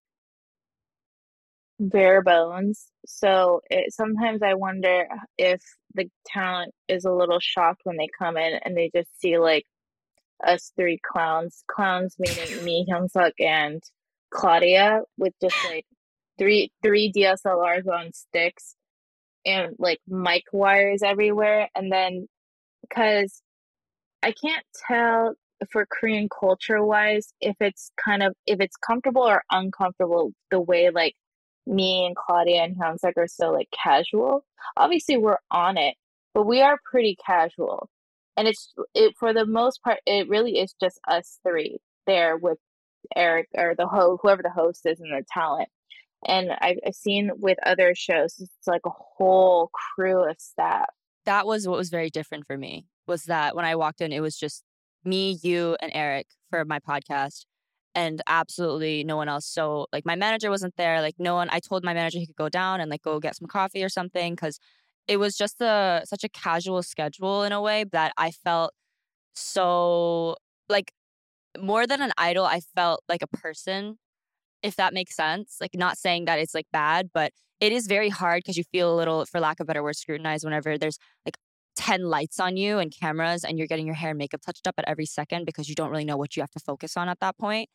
[1.80, 2.86] bare bones.
[3.06, 5.62] So it sometimes I wonder if
[5.94, 9.64] the talent is a little shocked when they come in and they just see like
[10.44, 13.82] us three clowns, clowns meaning me, Hyungsuk, and
[14.30, 15.86] Claudia with just like
[16.38, 18.74] three three DSLRs on sticks
[19.46, 22.28] and like mic wires everywhere and then
[22.82, 23.42] because
[24.22, 25.34] I can't tell
[25.70, 30.90] for Korean culture wise if it's kind of if it's comfortable or uncomfortable the way
[30.90, 31.14] like
[31.66, 34.44] me and Claudia and Hyungsuk are so like casual.
[34.76, 35.94] Obviously we're on it,
[36.34, 37.88] but we are pretty casual.
[38.36, 42.58] And it's it for the most part it really is just us three there with
[43.16, 45.68] Eric or the host whoever the host is and the talent.
[46.26, 50.88] And I've, I've seen with other shows, it's like a whole crew of staff.
[51.24, 54.20] that was what was very different for me was that when I walked in, it
[54.20, 54.64] was just
[55.04, 57.44] me, you, and Eric for my podcast,
[57.94, 59.46] and absolutely no one else.
[59.46, 61.00] So like my manager wasn't there.
[61.02, 61.48] Like no one.
[61.50, 63.88] I told my manager he could go down and like go get some coffee or
[63.88, 64.58] something because
[65.06, 68.72] it was just a such a casual schedule in a way that I felt
[69.34, 70.36] so
[70.68, 70.92] like
[71.58, 72.44] more than an idol.
[72.44, 73.98] I felt like a person,
[74.62, 75.58] if that makes sense.
[75.60, 78.94] Like not saying that it's like bad, but it is very hard because you feel
[78.94, 81.36] a little, for lack of better word, scrutinized whenever there's like
[81.76, 84.74] 10 lights on you and cameras and you're getting your hair and makeup touched up
[84.78, 87.20] at every second because you don't really know what you have to focus on at
[87.20, 87.68] that point.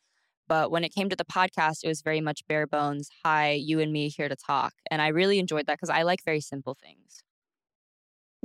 [0.46, 3.08] But when it came to the podcast, it was very much bare bones.
[3.24, 4.74] Hi, you and me here to talk.
[4.90, 7.22] And I really enjoyed that because I like very simple things.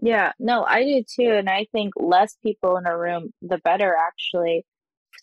[0.01, 1.31] Yeah, no, I do too.
[1.31, 4.65] And I think less people in a room, the better, actually,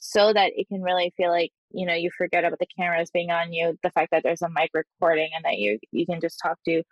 [0.09, 3.31] so that it can really feel like, you know, you forget about the cameras being
[3.31, 6.39] on you, the fact that there's a mic recording and that you you can just
[6.41, 6.83] talk to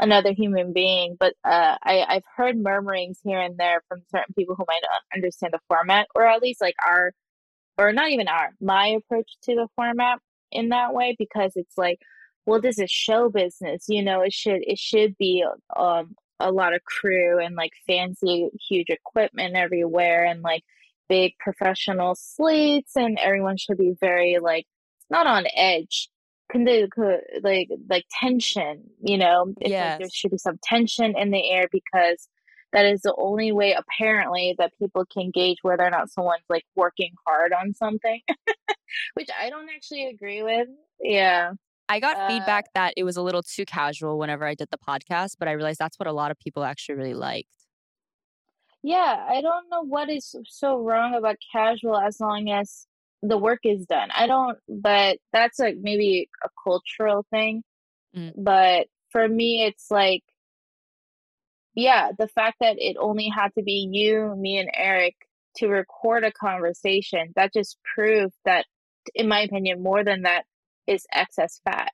[0.00, 1.16] another human being.
[1.18, 5.02] But uh, I, I've heard murmurings here and there from certain people who might not
[5.14, 7.12] understand the format, or at least like our,
[7.76, 10.18] or not even our, my approach to the format
[10.52, 11.98] in that way, because it's like,
[12.46, 15.44] well, this is show business, you know, it should it should be
[15.76, 20.62] um a lot of crew and like fancy huge equipment everywhere and like
[21.10, 24.64] big professional slates and everyone should be very like
[25.10, 26.08] not on edge
[27.42, 29.92] like like tension you know it's yes.
[29.92, 32.28] like there should be some tension in the air because
[32.72, 36.64] that is the only way apparently that people can gauge whether or not someone's like
[36.76, 38.20] working hard on something
[39.14, 40.68] which i don't actually agree with
[41.00, 41.52] yeah
[41.88, 44.78] I got uh, feedback that it was a little too casual whenever I did the
[44.78, 47.48] podcast, but I realized that's what a lot of people actually really liked.
[48.82, 52.86] Yeah, I don't know what is so wrong about casual as long as
[53.22, 54.08] the work is done.
[54.14, 57.62] I don't, but that's like maybe a cultural thing.
[58.16, 58.32] Mm.
[58.36, 60.22] But for me, it's like,
[61.74, 65.14] yeah, the fact that it only had to be you, me, and Eric
[65.56, 68.66] to record a conversation, that just proved that,
[69.14, 70.44] in my opinion, more than that,
[70.86, 71.92] is excess fat.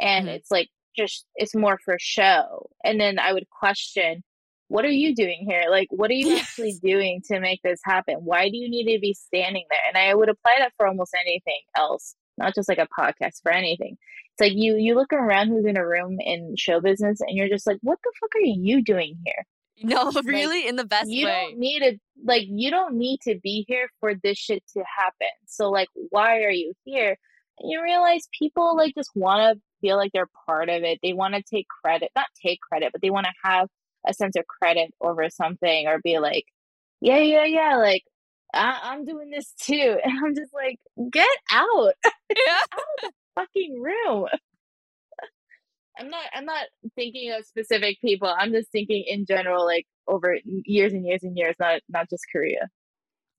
[0.00, 0.36] And mm-hmm.
[0.36, 2.70] it's like just it's more for show.
[2.84, 4.22] And then I would question,
[4.68, 5.64] what are you doing here?
[5.70, 6.42] Like what are you yes.
[6.42, 8.16] actually doing to make this happen?
[8.20, 9.80] Why do you need to be standing there?
[9.88, 13.52] And I would apply that for almost anything else, not just like a podcast for
[13.52, 13.96] anything.
[14.32, 17.48] It's like you you look around who's in a room in show business and you're
[17.48, 19.44] just like, what the fuck are you doing here?
[19.82, 21.32] No, really, like, in the best you way.
[21.32, 24.82] You don't need to like you don't need to be here for this shit to
[24.96, 25.28] happen.
[25.46, 27.16] So like why are you here?
[27.58, 30.98] And you realize people like just want to feel like they're part of it.
[31.02, 33.68] They want to take credit, not take credit, but they want to have
[34.06, 36.46] a sense of credit over something or be like,
[37.00, 38.04] yeah, yeah, yeah, like
[38.54, 39.98] I- am doing this too.
[40.04, 40.78] And I'm just like,
[41.10, 41.94] get out,
[42.30, 42.58] yeah.
[42.72, 44.26] out of the fucking room.
[45.98, 46.64] I'm not I'm not
[46.96, 48.32] thinking of specific people.
[48.36, 52.24] I'm just thinking in general, like over years and years and years, not not just
[52.32, 52.68] Korea.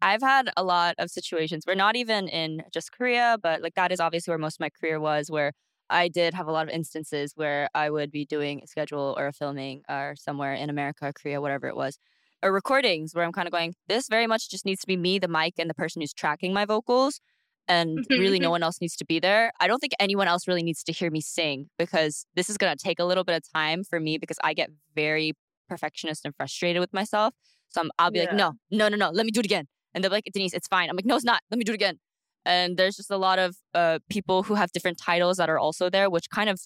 [0.02, 3.92] I've had a lot of situations where not even in just Korea, but like that
[3.92, 5.52] is obviously where most of my career was, where
[5.90, 9.28] I did have a lot of instances where I would be doing a schedule or
[9.28, 11.98] a filming or somewhere in America, Korea, whatever it was,
[12.42, 15.20] or recordings where I'm kind of going, this very much just needs to be me,
[15.20, 17.22] the mic, and the person who's tracking my vocals.
[17.68, 18.52] And mm-hmm, really, no mm-hmm.
[18.52, 19.52] one else needs to be there.
[19.60, 22.76] I don't think anyone else really needs to hear me sing because this is going
[22.76, 25.34] to take a little bit of time for me because I get very
[25.68, 27.34] perfectionist and frustrated with myself.
[27.70, 28.26] So i will be yeah.
[28.26, 29.66] like, no, no, no, no, let me do it again.
[29.94, 30.90] And they're like, Denise, it's fine.
[30.90, 31.42] I'm like, no, it's not.
[31.50, 32.00] Let me do it again.
[32.46, 35.90] And there's just a lot of uh, people who have different titles that are also
[35.90, 36.60] there, which kind of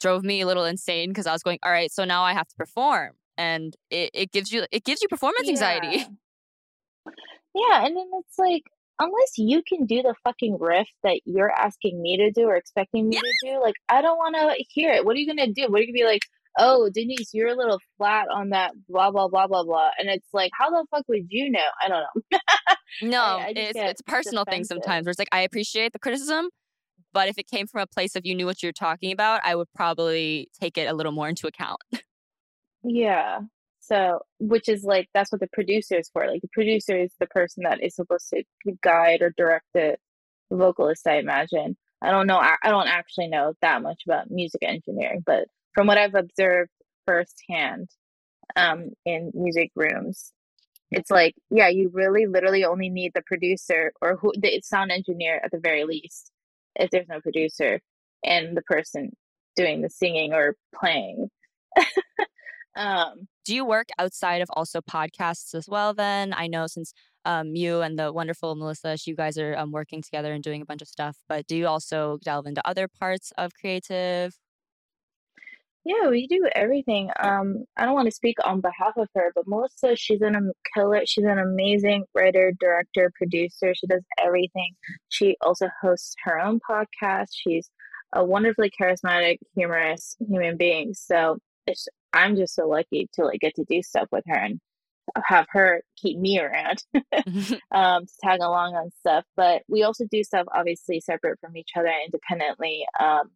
[0.00, 2.48] drove me a little insane because I was going, all right, so now I have
[2.48, 3.12] to perform.
[3.38, 5.52] And it, it gives you it gives you performance yeah.
[5.52, 6.06] anxiety.
[7.56, 8.64] Yeah, and then it's like
[9.00, 13.08] unless you can do the fucking riff that you're asking me to do or expecting
[13.08, 13.20] me yeah.
[13.20, 15.06] to do, like I don't want to hear it.
[15.06, 15.66] What are you gonna do?
[15.68, 16.26] What are you gonna be like?
[16.58, 19.90] Oh, Denise, you're a little flat on that blah, blah, blah, blah, blah.
[19.98, 21.60] And it's like, how the fuck would you know?
[21.84, 22.38] I don't know.
[23.02, 24.68] no, I, I it's, it's a personal defensive.
[24.68, 26.48] thing sometimes where it's like, I appreciate the criticism,
[27.12, 29.54] but if it came from a place of you knew what you're talking about, I
[29.54, 31.80] would probably take it a little more into account.
[32.82, 33.40] yeah.
[33.80, 36.26] So, which is like, that's what the producer is for.
[36.26, 38.42] Like, the producer is the person that is supposed to
[38.82, 39.96] guide or direct the
[40.50, 41.76] vocalist, I imagine.
[42.02, 42.36] I don't know.
[42.36, 45.46] I, I don't actually know that much about music engineering, but
[45.76, 46.70] from what I've observed
[47.06, 47.90] firsthand
[48.56, 50.32] um, in music rooms,
[50.90, 55.38] it's like, yeah, you really literally only need the producer or who the sound engineer
[55.44, 56.32] at the very least,
[56.76, 57.80] if there's no producer,
[58.24, 59.10] and the person
[59.54, 61.28] doing the singing or playing.
[62.76, 65.92] um, Do you work outside of also podcasts as well?
[65.92, 66.94] Then I know since
[67.26, 70.66] um, you and the wonderful Melisa, you guys are um, working together and doing a
[70.66, 71.18] bunch of stuff.
[71.28, 74.38] But do you also delve into other parts of creative
[75.86, 77.10] Yeah, we do everything.
[77.20, 80.50] Um, I don't want to speak on behalf of her, but Melisa, she's an am-
[80.74, 81.02] killer.
[81.06, 83.72] She's an amazing writer, director, producer.
[83.72, 84.74] She does everything.
[85.10, 87.28] She also hosts her own podcast.
[87.30, 87.70] She's
[88.12, 90.92] a wonderfully charismatic, humorous human being.
[90.92, 94.58] So it's, I'm just so lucky to like get to do stuff with her and
[95.24, 96.82] have her keep me around
[97.70, 99.24] um, to tag along on stuff.
[99.36, 102.84] But we also do stuff obviously separate from each other independently.
[102.98, 103.30] Um,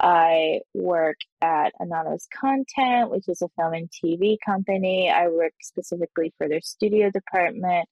[0.00, 5.10] I work at Anonymous Content, which is a film and TV company.
[5.10, 7.86] I work specifically for their studio department.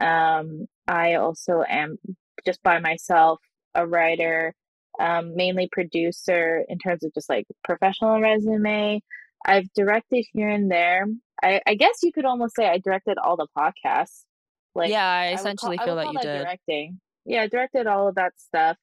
[0.00, 1.98] Um, I also am
[2.44, 3.38] just by myself
[3.74, 4.52] a writer,
[4.98, 9.00] um, mainly producer in terms of just like professional resume.
[9.46, 11.06] I've directed here and there.
[11.42, 14.24] I, I guess you could almost say I directed all the podcasts.
[14.74, 17.00] Like yeah, I essentially call, feel that you that did directing.
[17.24, 18.76] Yeah, I directed all of that stuff.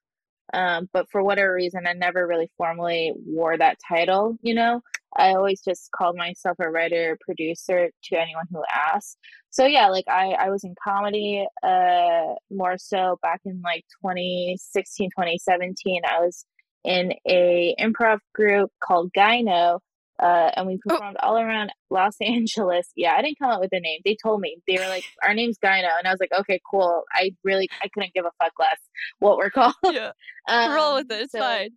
[0.54, 4.38] Um, but for whatever reason, I never really formally wore that title.
[4.42, 4.82] You know,
[5.16, 9.18] I always just called myself a writer, producer to anyone who asked.
[9.50, 15.10] So yeah, like I, I was in comedy, uh, more so back in like 2016,
[15.10, 16.02] 2017.
[16.06, 16.46] I was
[16.84, 19.80] in a improv group called Gyno,
[20.22, 20.90] uh, and we oh.
[20.90, 21.28] performed oh.
[21.28, 22.90] all around Los Angeles.
[22.96, 24.02] Yeah, I didn't come up with the name.
[24.06, 27.04] They told me they were like, "Our name's Gyno," and I was like, "Okay, cool."
[27.14, 28.80] I really I couldn't give a fuck less
[29.20, 29.76] what we're called.
[29.84, 30.12] Yeah,
[30.48, 31.24] um, roll with it.
[31.24, 31.72] It's so, fine.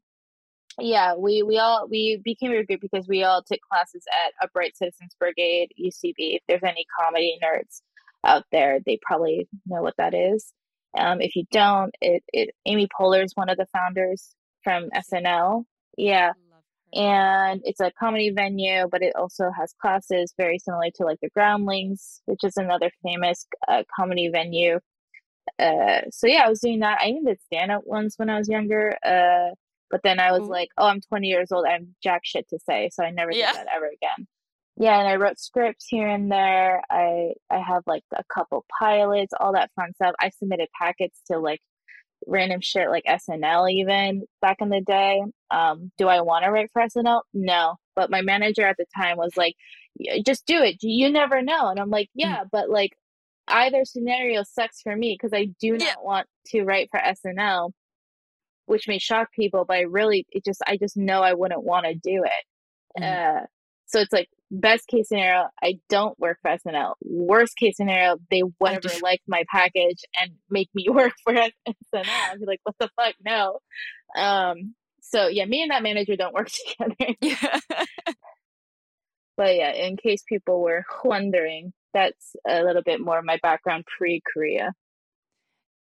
[0.79, 4.77] Yeah, we we all we became a group because we all took classes at Upright
[4.77, 6.15] Citizens Brigade UCB.
[6.17, 7.81] If there's any comedy nerds
[8.25, 10.53] out there, they probably know what that is.
[10.97, 15.65] Um, if you don't, it, it Amy Poehler is one of the founders from SNL.
[15.97, 16.33] Yeah,
[16.95, 21.29] and it's a comedy venue but it also has classes very similar to like the
[21.31, 24.79] groundlings which is another famous uh, comedy venue.
[25.59, 27.01] Uh, so yeah i was doing that.
[27.01, 29.55] I even did stand up once when i was younger uh,
[29.91, 30.51] but then i was mm-hmm.
[30.51, 31.67] like oh i'm 20 years old.
[31.69, 33.53] I'm jack shit to say so i never yeah.
[33.53, 34.27] did that ever again.
[34.77, 36.83] Yeah and i wrote scripts here and there.
[36.91, 40.15] I i have like a couple pilots all that fun stuff.
[40.21, 41.61] I submitted packets to like
[42.27, 45.23] random shit like SNL even back in the day.
[45.51, 47.23] Um, do I want to write for SNL?
[47.33, 47.77] No.
[47.97, 49.55] But my manager at the time was like,
[50.25, 50.77] just do it.
[50.83, 51.69] You never know.
[51.69, 52.17] And I'm like, mm.
[52.17, 52.49] yeah, mm.
[52.51, 52.93] but like
[53.49, 55.95] either scenario sucks for me because I do not yeah.
[56.03, 57.71] want to write for SNL,
[58.67, 61.87] which may shock people, but I really, it just, I just know I wouldn't want
[61.87, 63.03] to do it.
[63.03, 63.43] Mm.
[63.43, 63.47] Uh,
[63.87, 66.95] so it's like best case scenario, I don't work for SNL.
[67.03, 71.51] Worst case scenario, they would ever like my package and make me work for SNL.
[71.95, 73.15] I'd be like, what the fuck?
[73.25, 73.59] No.
[74.17, 77.15] Um, so yeah, me and that manager don't work together.
[77.21, 77.61] Yeah.
[79.37, 83.85] but yeah, in case people were wondering, that's a little bit more of my background
[83.87, 84.73] pre Korea.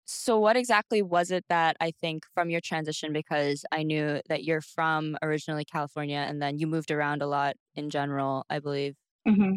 [0.06, 3.14] So, what exactly was it that I think from your transition?
[3.14, 7.56] Because I knew that you're from originally California and then you moved around a lot
[7.76, 8.96] in general, I believe.
[9.28, 9.56] Mm-hmm.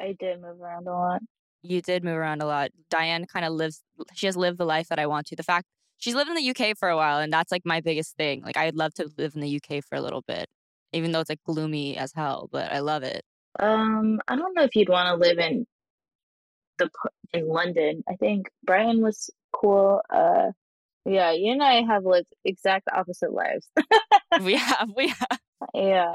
[0.00, 1.20] I did move around a lot.
[1.62, 2.70] You did move around a lot.
[2.88, 3.82] Diane kind of lives,
[4.14, 5.36] she has lived the life that I want to.
[5.36, 5.66] The fact
[5.98, 8.42] she's lived in the UK for a while, and that's like my biggest thing.
[8.42, 10.46] Like, I'd love to live in the UK for a little bit,
[10.92, 13.22] even though it's like gloomy as hell, but I love it.
[13.58, 15.66] Um, I don't know if you'd want to live in
[16.78, 16.88] the
[17.32, 18.02] in London.
[18.08, 20.00] I think Brian was cool.
[20.12, 20.52] Uh,
[21.04, 23.68] yeah, you and I have lived exact opposite lives.
[24.42, 25.38] we have, we have.
[25.74, 26.12] Yeah,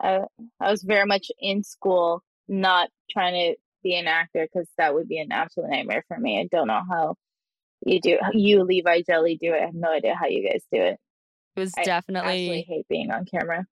[0.00, 0.20] I
[0.60, 5.08] I was very much in school, not trying to be an actor because that would
[5.08, 6.40] be an absolute nightmare for me.
[6.40, 7.14] I don't know how
[7.84, 9.62] you do you Levi Jelly do it.
[9.62, 10.98] I have no idea how you guys do it.
[11.56, 13.66] It was definitely I hate being on camera.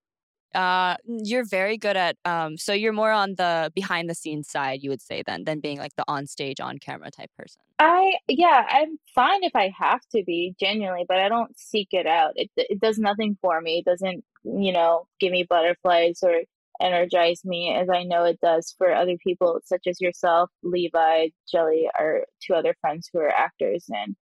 [0.54, 2.56] Uh, you're very good at um.
[2.56, 5.78] So you're more on the behind the scenes side, you would say, then, than being
[5.78, 7.60] like the on stage, on camera type person.
[7.78, 12.06] I yeah, I'm fine if I have to be genuinely, but I don't seek it
[12.06, 12.32] out.
[12.36, 13.78] It it does nothing for me.
[13.78, 16.40] It doesn't you know give me butterflies or
[16.80, 21.88] energize me as I know it does for other people such as yourself, Levi, Jelly,
[21.98, 24.16] our two other friends who are actors and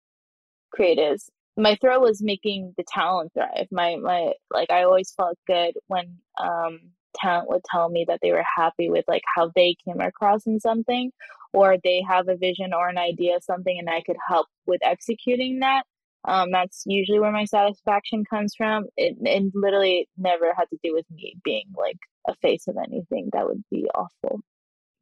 [0.79, 3.69] creatives my throw was making the talent thrive.
[3.71, 6.81] My my like I always felt good when um
[7.15, 10.61] talent would tell me that they were happy with like how they came across in
[10.61, 11.11] something
[11.53, 14.81] or they have a vision or an idea of something and I could help with
[14.83, 15.85] executing that.
[16.25, 18.87] Um, that's usually where my satisfaction comes from.
[18.97, 21.99] It, it literally never had to do with me being like
[22.29, 23.29] a face of anything.
[23.33, 24.41] That would be awful.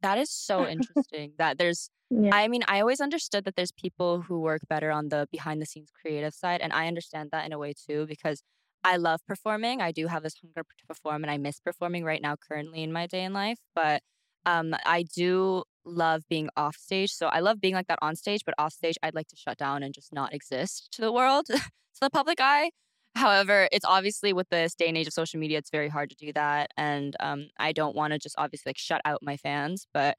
[0.01, 2.31] That is so interesting that there's yeah.
[2.33, 5.65] I mean, I always understood that there's people who work better on the behind the
[5.65, 8.41] scenes creative side and I understand that in a way too because
[8.83, 9.81] I love performing.
[9.81, 12.91] I do have this hunger to perform and I miss performing right now currently in
[12.91, 14.01] my day in life, but
[14.45, 17.11] um I do love being off stage.
[17.11, 19.57] So I love being like that on stage, but off stage I'd like to shut
[19.57, 21.61] down and just not exist to the world, to
[22.01, 22.71] the public eye.
[23.15, 26.15] However, it's obviously with this day and age of social media, it's very hard to
[26.15, 26.71] do that.
[26.77, 30.17] And um, I don't want to just obviously like shut out my fans, but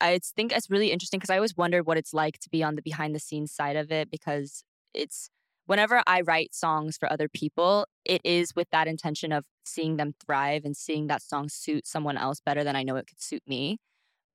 [0.00, 2.76] I think it's really interesting because I always wondered what it's like to be on
[2.76, 4.62] the behind the scenes side of it because
[4.94, 5.30] it's
[5.66, 10.14] whenever I write songs for other people, it is with that intention of seeing them
[10.24, 13.42] thrive and seeing that song suit someone else better than I know it could suit
[13.46, 13.78] me.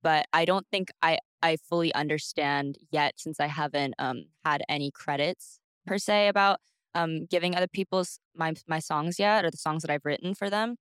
[0.03, 4.91] But I don't think I I fully understand yet since I haven't um, had any
[4.91, 6.59] credits per se about
[6.95, 10.49] um, giving other people's my my songs yet or the songs that I've written for
[10.49, 10.77] them.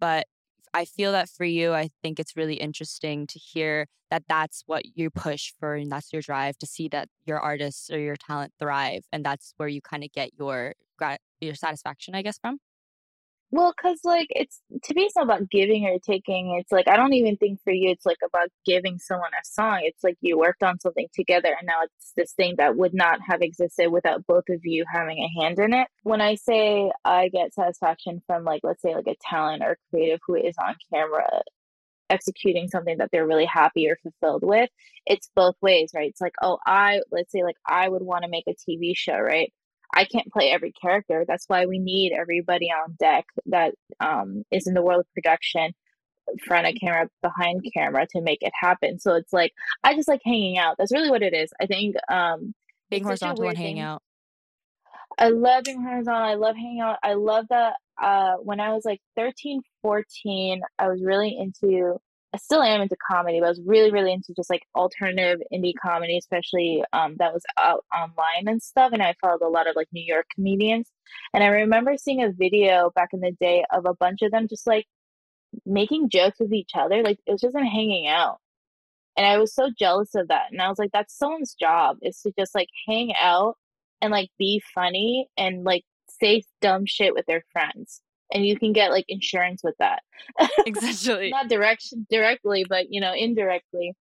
[0.00, 0.26] But
[0.74, 4.96] I feel that for you, I think it's really interesting to hear that that's what
[4.96, 8.52] you push for and that's your drive to see that your artists or your talent
[8.58, 10.74] thrive, and that's where you kind of get your
[11.40, 12.58] your satisfaction, I guess, from.
[13.56, 16.58] Well, because like it's to me, it's not about giving or taking.
[16.60, 19.80] It's like I don't even think for you, it's like about giving someone a song.
[19.82, 23.18] It's like you worked on something together, and now it's this thing that would not
[23.26, 25.88] have existed without both of you having a hand in it.
[26.02, 30.20] When I say I get satisfaction from like let's say like a talent or creative
[30.26, 31.40] who is on camera
[32.10, 34.68] executing something that they're really happy or fulfilled with,
[35.06, 36.10] it's both ways, right?
[36.10, 39.18] It's like oh, I let's say like I would want to make a TV show,
[39.18, 39.50] right?
[39.94, 41.24] I can't play every character.
[41.26, 45.72] That's why we need everybody on deck that um, is in the world of production,
[46.46, 48.98] front of camera, behind camera to make it happen.
[48.98, 49.52] So it's like
[49.84, 50.76] I just like hanging out.
[50.78, 51.50] That's really what it is.
[51.60, 52.54] I think um,
[52.90, 54.02] being horizontal and hanging out.
[55.18, 56.22] I love being horizontal.
[56.22, 56.98] I love hanging out.
[57.02, 61.98] I love that uh, when I was like 13, 14, I was really into
[62.36, 65.72] I still am into comedy, but I was really, really into just like alternative indie
[65.82, 68.92] comedy, especially um, that was out online and stuff.
[68.92, 70.90] And I followed a lot of like New York comedians.
[71.32, 74.48] And I remember seeing a video back in the day of a bunch of them
[74.48, 74.84] just like
[75.64, 77.02] making jokes with each other.
[77.02, 78.36] Like it was just them hanging out.
[79.16, 80.52] And I was so jealous of that.
[80.52, 83.56] And I was like, that's someone's job is to just like hang out
[84.02, 85.84] and like be funny and like
[86.20, 88.02] say dumb shit with their friends
[88.32, 90.02] and you can get like insurance with that.
[90.66, 91.30] Exactly.
[91.32, 93.94] Not direction directly, but you know, indirectly.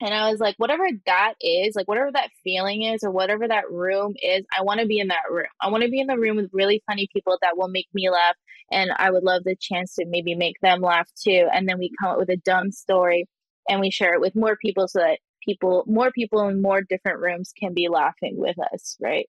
[0.00, 3.70] And I was like, whatever that is, like whatever that feeling is, or whatever that
[3.70, 5.46] room is, I want to be in that room.
[5.60, 8.10] I want to be in the room with really funny people that will make me
[8.10, 8.34] laugh.
[8.72, 11.46] And I would love the chance to maybe make them laugh too.
[11.52, 13.28] And then we come up with a dumb story
[13.68, 17.20] and we share it with more people so that people, more people in more different
[17.20, 19.28] rooms can be laughing with us, right?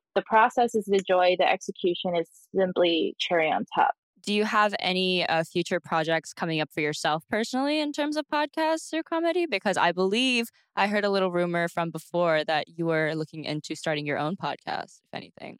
[0.15, 3.91] the process is the joy, the execution is simply cherry on top.
[4.23, 8.25] Do you have any uh, future projects coming up for yourself personally in terms of
[8.31, 9.47] podcasts or comedy?
[9.47, 13.75] Because I believe I heard a little rumor from before that you were looking into
[13.75, 15.57] starting your own podcast, if anything,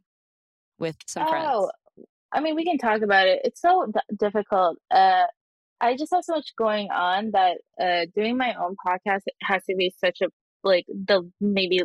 [0.78, 1.48] with some friends.
[1.50, 1.72] Oh,
[2.32, 3.42] I mean, we can talk about it.
[3.44, 4.78] It's so d- difficult.
[4.92, 5.26] Uh,
[5.80, 9.76] I just have so much going on that uh, doing my own podcast has to
[9.76, 10.28] be such a
[10.64, 11.82] like the maybe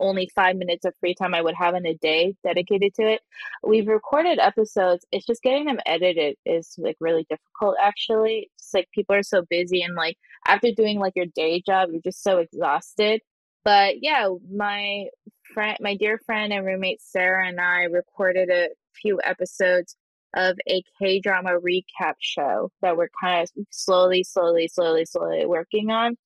[0.00, 3.20] only five minutes of free time I would have in a day dedicated to it.
[3.62, 5.04] We've recorded episodes.
[5.12, 8.50] It's just getting them edited is like really difficult actually.
[8.58, 10.16] It's like people are so busy and like
[10.46, 13.20] after doing like your day job, you're just so exhausted.
[13.64, 15.06] But yeah, my
[15.54, 18.68] friend, my dear friend and roommate Sarah and I recorded a
[19.00, 19.96] few episodes
[20.34, 25.90] of a K drama recap show that we're kind of slowly, slowly, slowly, slowly working
[25.90, 26.16] on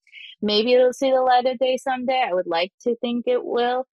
[0.43, 2.25] maybe it'll see the light of day someday.
[2.29, 3.87] I would like to think it will.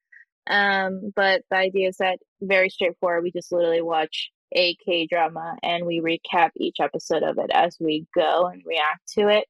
[0.47, 3.23] Um, but the idea is that very straightforward.
[3.23, 7.77] We just literally watch a K drama and we recap each episode of it as
[7.79, 9.45] we go and react to it.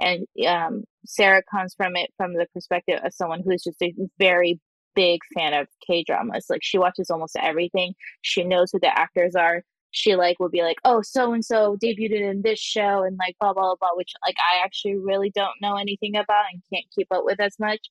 [0.00, 4.60] And um, Sarah comes from it from the perspective of someone who's just a very
[4.94, 6.46] big fan of K dramas.
[6.48, 7.94] Like she watches almost everything.
[8.22, 9.62] She knows who the actors are.
[9.90, 13.36] She like would be like, oh, so and so debuted in this show and like
[13.40, 17.08] blah blah blah, which like I actually really don't know anything about and can't keep
[17.10, 17.88] up with as much.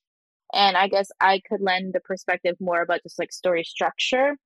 [0.53, 4.37] And I guess I could lend the perspective more about just like story structure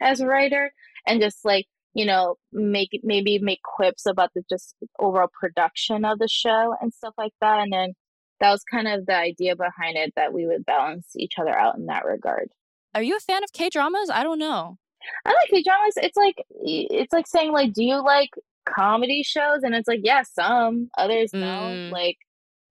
[0.00, 0.72] as a writer
[1.06, 6.18] and just like you know make maybe make quips about the just overall production of
[6.18, 7.60] the show and stuff like that.
[7.60, 7.92] And then
[8.40, 11.76] that was kind of the idea behind it that we would balance each other out
[11.76, 12.50] in that regard.
[12.94, 14.78] Are you a fan of k dramas i don't know
[15.24, 15.94] I like K dramas.
[15.96, 18.30] It's like it's like saying like, do you like
[18.64, 19.62] comedy shows?
[19.62, 21.40] And it's like, yeah, some others no.
[21.40, 21.90] Mm.
[21.92, 22.18] Like,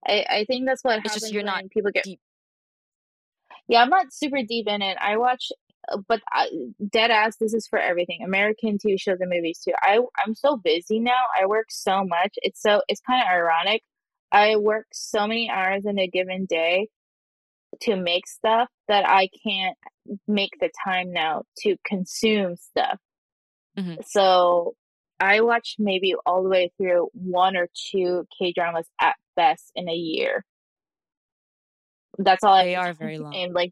[0.08, 2.04] I I think that's what It's happens just you're when not people get.
[2.04, 2.20] deep.
[3.68, 4.98] Yeah, I'm not super deep in it.
[5.02, 5.52] I watch,
[5.92, 6.50] uh, but I,
[6.92, 7.38] dead ass.
[7.38, 8.24] This is for everything.
[8.24, 9.74] American TV shows and movies too.
[9.82, 11.24] I I'm so busy now.
[11.40, 12.34] I work so much.
[12.38, 13.82] It's so it's kind of ironic.
[14.32, 16.90] I work so many hours in a given day
[17.82, 19.78] to make stuff that I can't
[20.28, 23.00] make the time now to consume stuff.
[23.78, 24.04] Mhm.
[24.06, 24.76] So
[25.20, 29.88] I watch maybe all the way through one or two K dramas at best in
[29.90, 30.46] a year.
[32.18, 33.36] That's all They I are very long.
[33.36, 33.72] and like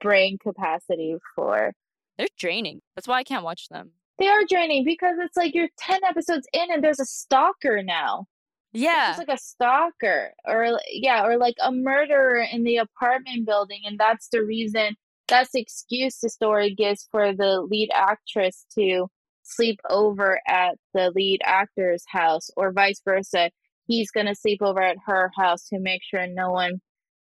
[0.00, 1.72] brain capacity for.
[2.16, 2.80] They're draining.
[2.96, 3.92] That's why I can't watch them.
[4.18, 8.26] They are draining because it's like you're 10 episodes in and there's a stalker now.
[8.72, 9.06] It's Yeah.
[9.16, 13.98] just like a stalker or yeah, or like a murderer in the apartment building and
[13.98, 14.96] that's the reason
[15.28, 19.06] that's the excuse the story gives for the lead actress to
[19.42, 23.50] sleep over at the lead actor's house or vice versa.
[23.86, 26.80] He's going to sleep over at her house to make sure no one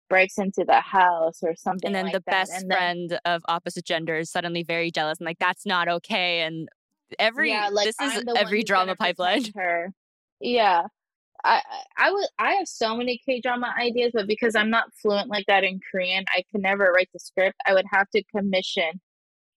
[0.09, 2.31] breaks into the house or something and then like the that.
[2.31, 5.87] best and then, friend of opposite gender is suddenly very jealous and like that's not
[5.87, 6.69] okay and
[7.17, 9.91] every yeah, like this is I'm one every drama pipeline Her.
[10.39, 10.83] Yeah.
[11.45, 11.61] I
[11.97, 15.45] I would I have so many K drama ideas, but because I'm not fluent like
[15.47, 17.57] that in Korean, I can never write the script.
[17.65, 18.99] I would have to commission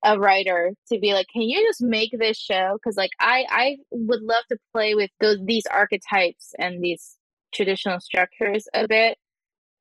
[0.03, 2.77] a writer to be like, can you just make this show?
[2.77, 7.17] Because like I I would love to play with those these archetypes and these
[7.53, 9.17] traditional structures a bit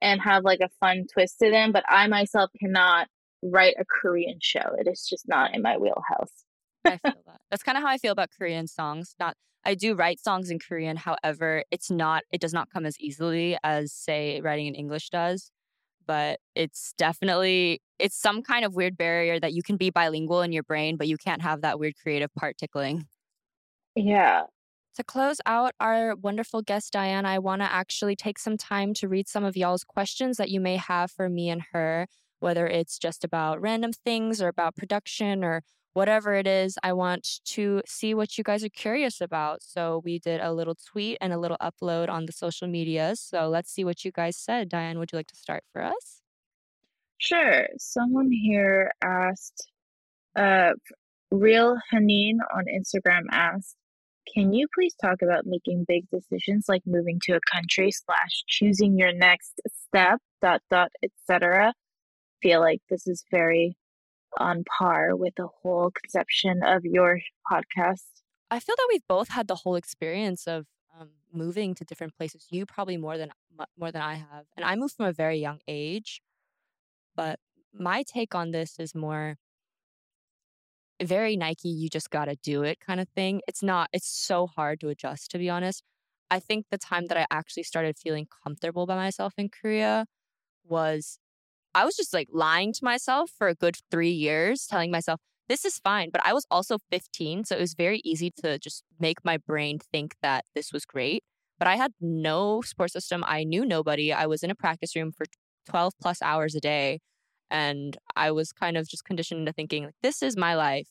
[0.02, 1.72] and have like a fun twist to them.
[1.72, 3.08] But I myself cannot
[3.42, 4.76] write a Korean show.
[4.78, 6.44] It is just not in my wheelhouse.
[6.84, 7.40] I feel that.
[7.50, 9.14] That's kind of how I feel about Korean songs.
[9.18, 12.98] Not I do write songs in Korean, however, it's not it does not come as
[13.00, 15.50] easily as say writing in English does.
[16.06, 20.52] But it's definitely it's some kind of weird barrier that you can be bilingual in
[20.52, 23.06] your brain, but you can't have that weird creative part tickling.
[23.94, 24.44] Yeah.
[24.96, 29.08] To close out our wonderful guest, Diane, I want to actually take some time to
[29.08, 32.06] read some of y'all's questions that you may have for me and her,
[32.38, 35.62] whether it's just about random things or about production or
[35.94, 36.76] whatever it is.
[36.82, 39.62] I want to see what you guys are curious about.
[39.62, 43.20] So we did a little tweet and a little upload on the social medias.
[43.20, 44.68] So let's see what you guys said.
[44.68, 46.20] Diane, would you like to start for us?
[47.18, 47.66] Sure.
[47.78, 49.68] Someone here asked,
[50.36, 50.72] uh,
[51.30, 53.76] Real Haneen on Instagram asked,
[54.32, 58.98] can you please talk about making big decisions like moving to a country slash choosing
[58.98, 61.72] your next step, dot, dot, etc.?
[62.42, 63.76] Feel like this is very
[64.38, 67.20] on par with the whole conception of your
[67.50, 68.04] podcast.
[68.50, 70.66] I feel that we've both had the whole experience of
[70.98, 72.46] um, moving to different places.
[72.50, 73.30] You probably more than
[73.78, 76.20] more than I have, and I moved from a very young age.
[77.16, 77.38] But
[77.72, 79.36] my take on this is more
[81.02, 81.68] very Nike.
[81.68, 83.40] You just got to do it kind of thing.
[83.46, 83.88] It's not.
[83.92, 85.82] It's so hard to adjust, to be honest.
[86.30, 90.06] I think the time that I actually started feeling comfortable by myself in Korea
[90.64, 91.18] was
[91.74, 95.64] I was just like lying to myself for a good three years, telling myself, this
[95.64, 96.10] is fine.
[96.10, 97.44] But I was also 15.
[97.44, 101.22] So it was very easy to just make my brain think that this was great.
[101.58, 103.24] But I had no support system.
[103.26, 104.12] I knew nobody.
[104.12, 105.26] I was in a practice room for
[105.68, 107.00] 12 plus hours a day.
[107.50, 110.88] And I was kind of just conditioned into thinking, like, this is my life.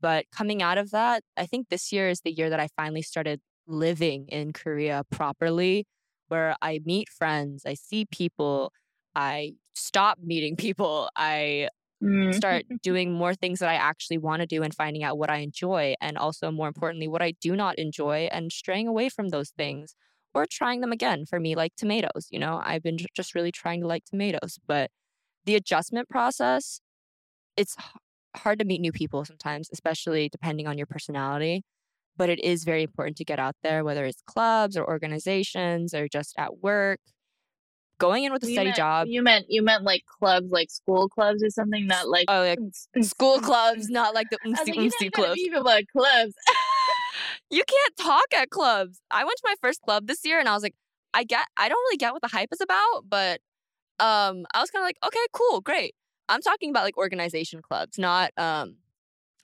[0.00, 3.02] But coming out of that, I think this year is the year that I finally
[3.02, 5.86] started living in Korea properly,
[6.28, 8.72] where I meet friends, I see people,
[9.14, 11.68] I stop meeting people, I
[12.02, 12.32] Mm.
[12.32, 15.38] start doing more things that I actually want to do and finding out what I
[15.38, 15.94] enjoy.
[16.00, 19.94] And also, more importantly, what I do not enjoy and straying away from those things
[20.34, 21.26] or trying them again.
[21.26, 24.58] For me, like tomatoes, you know, I've been just really trying to like tomatoes.
[24.66, 24.90] But
[25.46, 26.80] the adjustment process,
[27.56, 27.76] it's
[28.36, 31.64] hard to meet new people sometimes, especially depending on your personality.
[32.16, 36.08] But it is very important to get out there, whether it's clubs or organizations or
[36.08, 37.00] just at work.
[38.02, 39.06] Going in with a You steady meant, job.
[39.06, 43.04] You meant you meant like clubs, like school clubs or something, not like Oh, like
[43.04, 45.34] school clubs, not like the oomsy like, clubs.
[45.36, 46.34] be about clubs.
[47.50, 48.98] You can't talk at clubs.
[49.10, 50.74] I went to my first club this year and I was like,
[51.12, 53.40] I get I don't really get what the hype is about, but
[54.00, 55.94] um I was kind of like, okay, cool, great.
[56.28, 58.76] I'm talking about like organization clubs, not um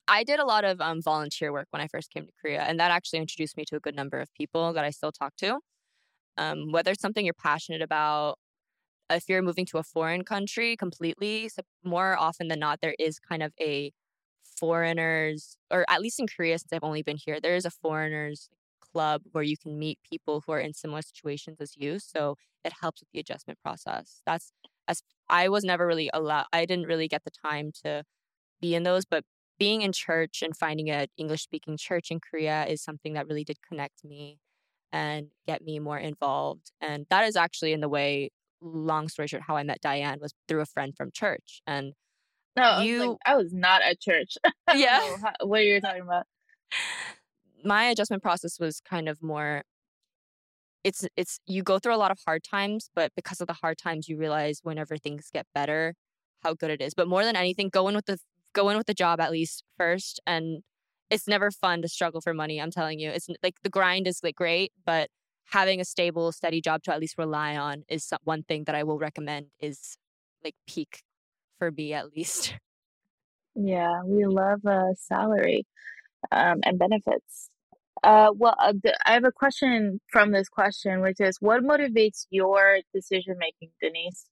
[0.09, 2.81] I did a lot of um, volunteer work when I first came to Korea, and
[2.81, 5.59] that actually introduced me to a good number of people that I still talk to.
[6.39, 8.39] Um, whether it's something you're passionate about,
[9.11, 11.51] if you're moving to a foreign country completely,
[11.85, 13.93] more often than not, there is kind of a
[14.59, 18.49] foreigners, or at least in Korea, since I've only been here, there is a foreigners
[18.81, 21.99] club where you can meet people who are in similar situations as you.
[21.99, 24.21] So it helps with the adjustment process.
[24.27, 24.53] That's
[24.89, 28.05] as I was never really allowed, I didn't really get the time to
[28.61, 29.25] be in those, but
[29.59, 33.45] being in church and finding an English speaking church in Korea is something that really
[33.45, 34.39] did connect me
[34.93, 36.73] and get me more involved.
[36.81, 38.31] And that is actually in the way,
[38.61, 41.63] long story short, how I met Diane was through a friend from church.
[41.67, 41.93] And
[42.57, 44.37] No, I was, you, like, I was not at church.
[44.75, 45.17] Yeah.
[45.23, 46.27] how- what are you're talking about.
[47.65, 49.63] my adjustment process was kind of more
[50.85, 53.77] it's it's you go through a lot of hard times but because of the hard
[53.77, 55.95] times you realize whenever things get better
[56.45, 58.19] how good it is but more than anything go in with the
[58.53, 60.63] go in with the job at least first and
[61.11, 64.21] it's never fun to struggle for money i'm telling you it's like the grind is
[64.23, 65.09] like great but
[65.51, 68.83] having a stable steady job to at least rely on is one thing that i
[68.83, 69.97] will recommend is
[70.45, 71.03] like peak
[71.59, 72.55] for me at least
[73.61, 75.67] Yeah, we love uh, salary
[76.31, 77.51] um, and benefits.
[78.05, 82.27] Uh, well, uh, th- I have a question from this question, which is what motivates
[82.31, 84.27] your decision making, Denise?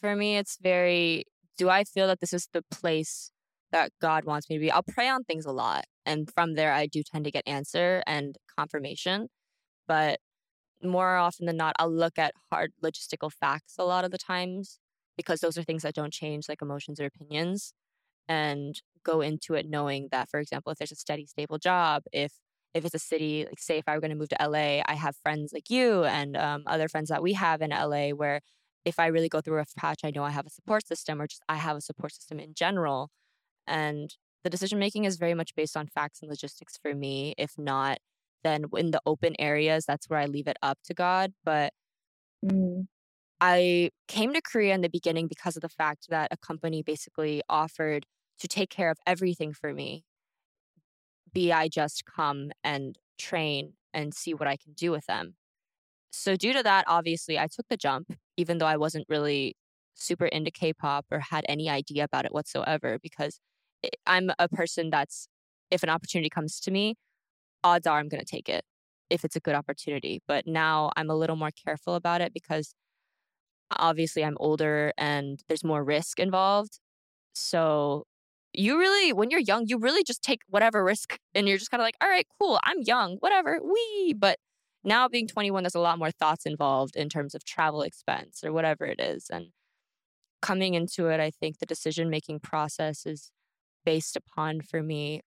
[0.00, 1.24] For me, it's very
[1.56, 3.30] do I feel that this is the place
[3.70, 4.70] that God wants me to be?
[4.70, 5.84] I'll pray on things a lot.
[6.04, 9.28] And from there, I do tend to get answer and confirmation.
[9.88, 10.20] But
[10.82, 14.78] more often than not, I'll look at hard logistical facts a lot of the times
[15.16, 17.74] because those are things that don't change, like emotions or opinions,
[18.28, 22.32] and go into it knowing that, for example, if there's a steady, stable job, if
[22.74, 24.94] if it's a city, like say if I were going to move to LA, I
[24.94, 28.40] have friends like you and um, other friends that we have in LA where
[28.84, 31.26] if I really go through a patch, I know I have a support system or
[31.26, 33.10] just I have a support system in general.
[33.66, 34.14] And
[34.44, 37.34] the decision making is very much based on facts and logistics for me.
[37.38, 37.98] If not,
[38.44, 41.32] then in the open areas, that's where I leave it up to God.
[41.44, 41.72] But
[42.44, 42.86] Mm,
[43.40, 47.42] I came to Korea in the beginning because of the fact that a company basically
[47.48, 48.06] offered
[48.38, 50.04] to take care of everything for me.
[51.32, 55.36] Be I just come and train and see what I can do with them.
[56.12, 59.56] So, due to that, obviously, I took the jump, even though I wasn't really
[59.94, 63.40] super into K pop or had any idea about it whatsoever, because
[63.84, 65.28] i- I'm a person that's,
[65.70, 66.96] if an opportunity comes to me,
[67.64, 68.64] odds are I'm going to take it
[69.10, 70.20] if it's a good opportunity.
[70.26, 72.74] But now I'm a little more careful about it because
[73.76, 76.78] obviously I'm older and there's more risk involved.
[77.34, 78.04] So
[78.52, 81.80] you really, when you're young, you really just take whatever risk and you're just kind
[81.80, 84.14] of like, all right, cool, I'm young, whatever, we.
[84.14, 84.38] But
[84.84, 88.52] now being 21, there's a lot more thoughts involved in terms of travel expense or
[88.52, 89.26] whatever it is.
[89.30, 89.48] And
[90.40, 93.30] coming into it, I think the decision making process is
[93.84, 95.22] based upon for me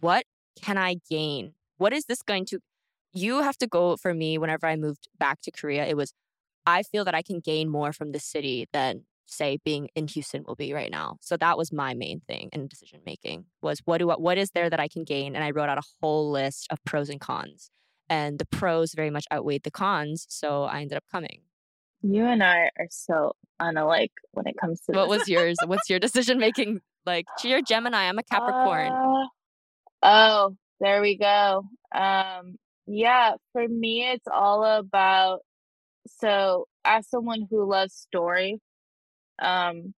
[0.00, 0.24] what
[0.60, 1.54] can I gain?
[1.82, 2.60] What is this going to?
[3.12, 5.84] You have to go for me whenever I moved back to Korea.
[5.84, 6.14] It was,
[6.64, 10.44] I feel that I can gain more from this city than say being in Houston
[10.46, 11.16] will be right now.
[11.20, 14.50] So that was my main thing in decision making was what do I, what is
[14.52, 15.34] there that I can gain?
[15.34, 17.70] And I wrote out a whole list of pros and cons.
[18.08, 20.26] And the pros very much outweighed the cons.
[20.28, 21.40] So I ended up coming.
[22.02, 25.20] you and I are so unalike when it comes to What this.
[25.20, 25.56] was yours?
[25.66, 27.26] What's your decision making like?
[27.42, 28.02] You're Gemini.
[28.08, 28.92] I'm a Capricorn.
[30.04, 31.64] Uh, oh, there we go.
[31.94, 32.56] Um,
[32.86, 35.40] yeah, for me, it's all about.
[36.20, 38.58] So, as someone who loves story,
[39.40, 39.94] um,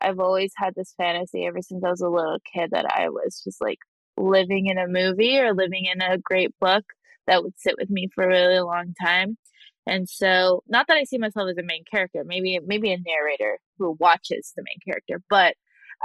[0.00, 3.42] I've always had this fantasy ever since I was a little kid that I was
[3.44, 3.80] just like
[4.16, 6.84] living in a movie or living in a great book
[7.26, 9.36] that would sit with me for a really long time.
[9.86, 13.58] And so, not that I see myself as a main character, maybe maybe a narrator
[13.78, 15.56] who watches the main character, but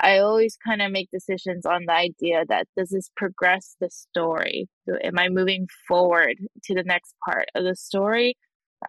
[0.02, 4.68] I always kind of make decisions on the idea that does this progress the story?
[5.04, 6.36] Am I moving forward
[6.66, 8.36] to the next part of the story?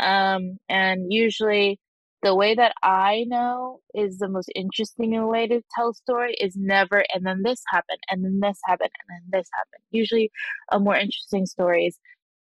[0.01, 1.79] Um, and usually,
[2.23, 6.57] the way that I know is the most interesting way to tell a story is
[6.57, 9.83] never, and then this happened, and then this happened, and then this happened.
[9.91, 10.31] Usually,
[10.73, 11.99] a more interesting story is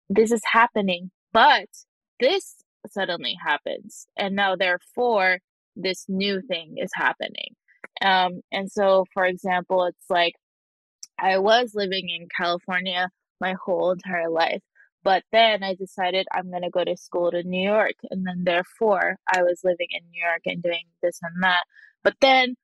[0.09, 1.69] this is happening, but
[2.21, 2.57] this
[2.89, 5.39] suddenly happens, and now therefore
[5.77, 7.55] this new thing is happening.
[8.03, 10.35] Um, and so, for example, it's like
[11.19, 13.09] I was living in California
[13.41, 14.63] my whole entire life,
[15.03, 17.95] but then I decided I'm going to go to school to New York.
[18.11, 21.65] And then, therefore, I was living in New York and doing this and that.
[22.03, 22.57] But then,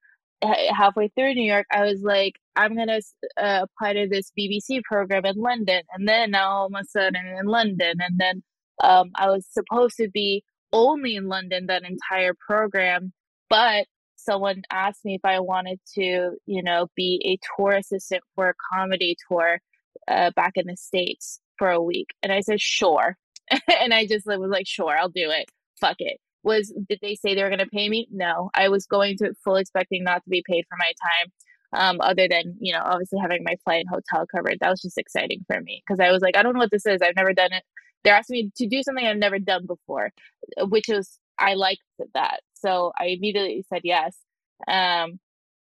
[0.42, 3.00] halfway through New York, I was like, I'm going to
[3.36, 5.82] uh, apply to this BBC program in London.
[5.94, 7.94] And then, now all of a sudden, in London.
[8.00, 8.42] And then,
[8.82, 13.12] um, I was supposed to be only in London that entire program.
[13.48, 13.86] But
[14.24, 18.54] someone asked me if I wanted to, you know, be a tour assistant for a
[18.72, 19.60] comedy tour
[20.08, 22.08] uh, back in the States for a week.
[22.22, 23.16] And I said, sure.
[23.80, 25.50] and I just was like, sure, I'll do it.
[25.80, 26.18] Fuck it.
[26.44, 28.08] Was did they say they were going to pay me?
[28.10, 31.32] No, I was going to full expecting not to be paid for my time.
[31.74, 34.98] Um, other than you know, obviously having my flight and hotel covered, that was just
[34.98, 37.00] exciting for me because I was like, I don't know what this is.
[37.00, 37.62] I've never done it.
[38.02, 40.10] They're asking me to do something I've never done before,
[40.58, 41.82] which was I liked
[42.14, 42.40] that.
[42.62, 44.16] So I immediately said yes.
[44.68, 45.18] Um,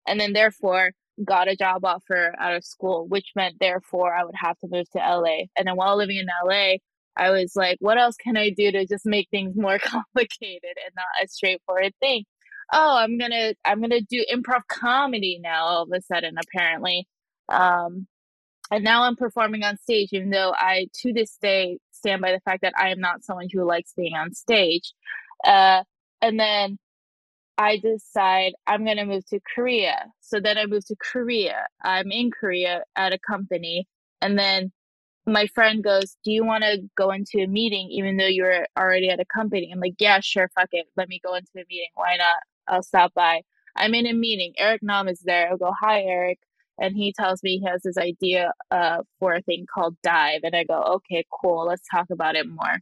[0.06, 0.92] and then therefore
[1.24, 4.88] got a job offer out of school, which meant therefore I would have to move
[4.90, 5.44] to LA.
[5.56, 6.76] And then while living in LA,
[7.16, 10.94] I was like, what else can I do to just make things more complicated and
[10.96, 12.24] not a straightforward thing?
[12.72, 17.06] Oh, I'm gonna I'm gonna do improv comedy now all of a sudden, apparently.
[17.48, 18.06] Um,
[18.70, 22.40] and now I'm performing on stage, even though I to this day stand by the
[22.40, 24.94] fact that I am not someone who likes being on stage.
[25.44, 25.84] Uh,
[26.22, 26.78] and then
[27.58, 30.06] I decide I'm going to move to Korea.
[30.20, 31.66] So then I move to Korea.
[31.82, 33.86] I'm in Korea at a company.
[34.20, 34.72] And then
[35.26, 39.08] my friend goes, Do you want to go into a meeting even though you're already
[39.10, 39.70] at a company?
[39.72, 40.86] I'm like, Yeah, sure, fuck it.
[40.96, 41.90] Let me go into a meeting.
[41.94, 42.36] Why not?
[42.68, 43.42] I'll stop by.
[43.76, 44.54] I'm in a meeting.
[44.58, 45.48] Eric Nam is there.
[45.50, 46.40] I'll go, Hi, Eric.
[46.78, 50.40] And he tells me he has this idea uh, for a thing called Dive.
[50.42, 51.66] And I go, Okay, cool.
[51.66, 52.78] Let's talk about it more.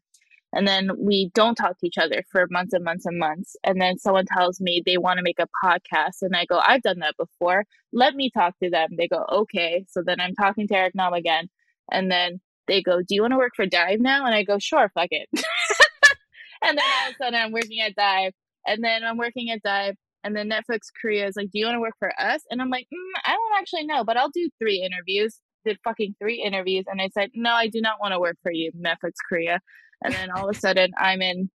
[0.52, 3.56] And then we don't talk to each other for months and months and months.
[3.64, 6.20] And then someone tells me they want to make a podcast.
[6.20, 7.64] And I go, I've done that before.
[7.92, 8.90] Let me talk to them.
[8.96, 9.86] They go, okay.
[9.88, 11.48] So then I'm talking to Eric Nam again.
[11.90, 14.26] And then they go, Do you want to work for Dive now?
[14.26, 15.28] And I go, Sure, fuck it.
[16.62, 18.32] and then all of a sudden I'm working at Dive.
[18.66, 19.94] And then I'm working at Dive.
[20.24, 22.42] And then Netflix Korea is like, Do you want to work for us?
[22.50, 25.40] And I'm like, mm, I don't actually know, but I'll do three interviews.
[25.64, 26.84] Did fucking three interviews.
[26.88, 29.60] And I said, No, I do not want to work for you, Netflix Korea
[30.02, 31.50] and then all of a sudden I'm in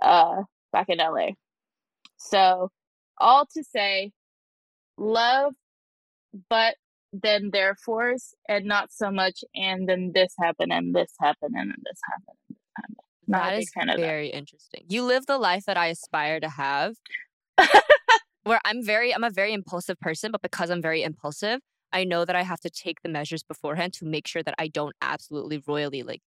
[0.00, 1.30] uh back in LA.
[2.16, 2.70] So
[3.18, 4.12] all to say
[4.96, 5.54] love
[6.48, 6.76] but
[7.12, 11.82] then therefores and not so much and then this happened and this happened and then
[11.84, 12.96] this happened and this happened.
[13.26, 14.36] Not that is very that.
[14.36, 14.84] interesting.
[14.88, 16.96] You live the life that I aspire to have.
[18.44, 21.60] where I'm very I'm a very impulsive person, but because I'm very impulsive,
[21.92, 24.68] I know that I have to take the measures beforehand to make sure that I
[24.68, 26.20] don't absolutely royally like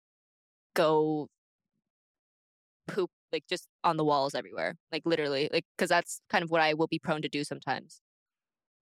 [0.74, 1.28] go
[2.88, 6.62] poop like just on the walls everywhere, like literally, like because that's kind of what
[6.62, 8.02] I will be prone to do sometimes.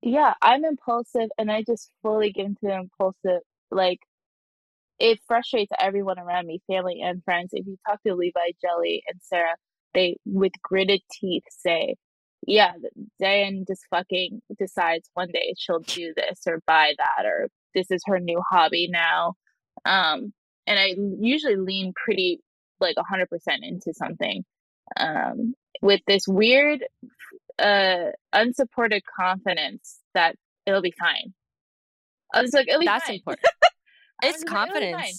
[0.01, 3.41] Yeah, I'm impulsive and I just fully get into the impulsive.
[3.71, 3.99] Like,
[4.99, 7.49] it frustrates everyone around me, family and friends.
[7.53, 9.55] If you talk to Levi, Jelly, and Sarah,
[9.93, 11.95] they, with gritted teeth, say,
[12.45, 12.73] yeah,
[13.19, 18.03] Diane just fucking decides one day she'll do this or buy that or this is
[18.05, 19.33] her new hobby now.
[19.85, 20.33] Um,
[20.67, 22.41] and I usually lean pretty
[22.79, 23.27] like 100%
[23.61, 24.43] into something
[24.97, 26.83] um, with this weird
[27.59, 31.33] uh, unsupported confidence that it'll be fine.
[32.33, 33.15] I was like, That's fine.
[33.15, 33.47] important.
[34.23, 34.95] it's confidence.
[34.95, 35.13] Like,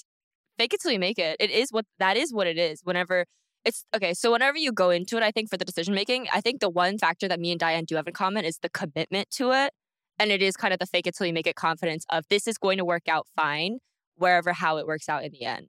[0.58, 1.36] Fake it till you make it.
[1.38, 2.80] It is what that is what it is.
[2.82, 3.26] Whenever
[3.64, 6.40] it's okay, so whenever you go into it, I think for the decision making, I
[6.40, 9.30] think the one factor that me and Diane do have in common is the commitment
[9.32, 9.72] to it.
[10.18, 12.46] And it is kind of the fake it till you make it confidence of this
[12.46, 13.80] is going to work out fine,
[14.16, 15.66] wherever how it works out in the end.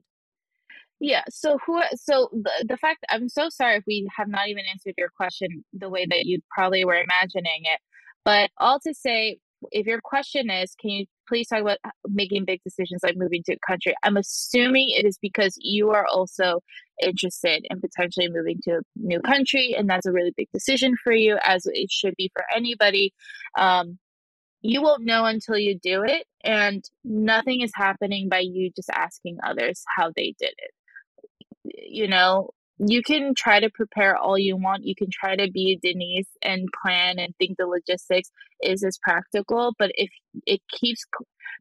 [1.00, 1.22] Yeah.
[1.30, 1.80] So who?
[1.94, 5.64] So the the fact I'm so sorry if we have not even answered your question
[5.72, 7.80] the way that you probably were imagining it.
[8.24, 9.38] But all to say,
[9.70, 13.42] if your question is, can you please talk about uh, making big decisions like moving
[13.44, 13.94] to a country?
[14.02, 16.60] I'm assuming it is because you are also
[17.00, 21.12] interested in potentially moving to a new country, and that's a really big decision for
[21.12, 23.14] you, as it should be for anybody.
[23.56, 23.98] Um,
[24.62, 29.38] you won't know until you do it, and nothing is happening by you just asking
[29.44, 30.72] others how they did it
[31.64, 34.84] you know, you can try to prepare all you want.
[34.84, 38.30] You can try to be Denise and plan and think the logistics
[38.62, 39.74] is as practical.
[39.78, 40.10] But if
[40.46, 41.04] it keeps,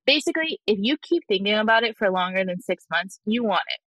[0.05, 3.79] basically, if you keep thinking about it for longer than six months, you want it.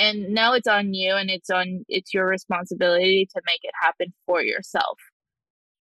[0.00, 4.14] And now it's on you and it's on, it's your responsibility to make it happen
[4.26, 4.98] for yourself.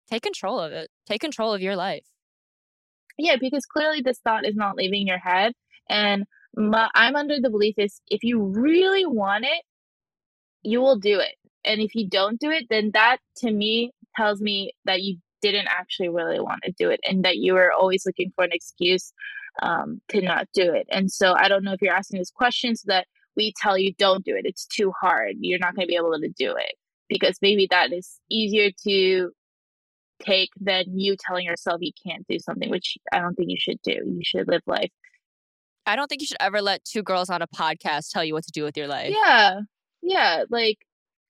[0.09, 0.89] Take control of it.
[1.05, 2.05] Take control of your life.
[3.17, 5.53] Yeah, because clearly this thought is not leaving your head.
[5.89, 6.25] And
[6.56, 9.64] my, I'm under the belief is if you really want it,
[10.64, 11.36] you will do it.
[11.64, 15.68] And if you don't do it, then that to me tells me that you didn't
[15.68, 19.14] actually really want to do it and that you were always looking for an excuse
[19.62, 20.88] um, to not do it.
[20.89, 23.93] And so I don't know if you're asking this question so that we tell you
[23.93, 24.45] don't do it.
[24.45, 25.36] It's too hard.
[25.39, 26.76] You're not going to be able to do it
[27.10, 29.32] because maybe that is easier to
[30.22, 33.82] take than you telling yourself you can't do something, which I don't think you should
[33.84, 33.91] do.
[33.91, 34.91] You should live life
[35.86, 38.43] I don't think you should ever let two girls on a podcast tell you what
[38.45, 39.13] to do with your life.
[39.13, 39.59] Yeah.
[40.01, 40.43] Yeah.
[40.49, 40.77] Like,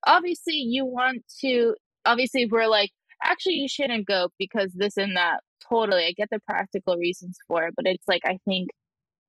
[0.08, 1.76] obviously, you want to,
[2.06, 2.92] obviously, we're like,
[3.24, 5.40] actually you shouldn't go because this and that.
[5.68, 6.06] Totally.
[6.06, 8.70] I get the practical reasons for it, but it's like I think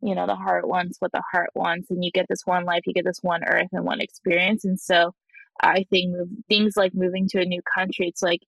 [0.03, 2.83] you know the heart wants what the heart wants and you get this one life
[2.87, 5.13] you get this one earth and one experience and so
[5.63, 6.15] i think
[6.49, 8.41] things like moving to a new country it's like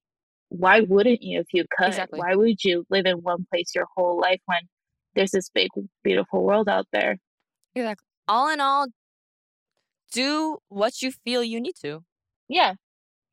[0.51, 2.21] why wouldn't you if you could Exactly.
[2.21, 4.61] why would you live in one place your whole life when
[5.19, 5.69] there's this big
[6.05, 7.19] beautiful world out there
[7.75, 8.05] Exactly.
[8.27, 8.87] All in all,
[10.13, 12.01] do what you feel you need to.
[12.49, 12.73] yeah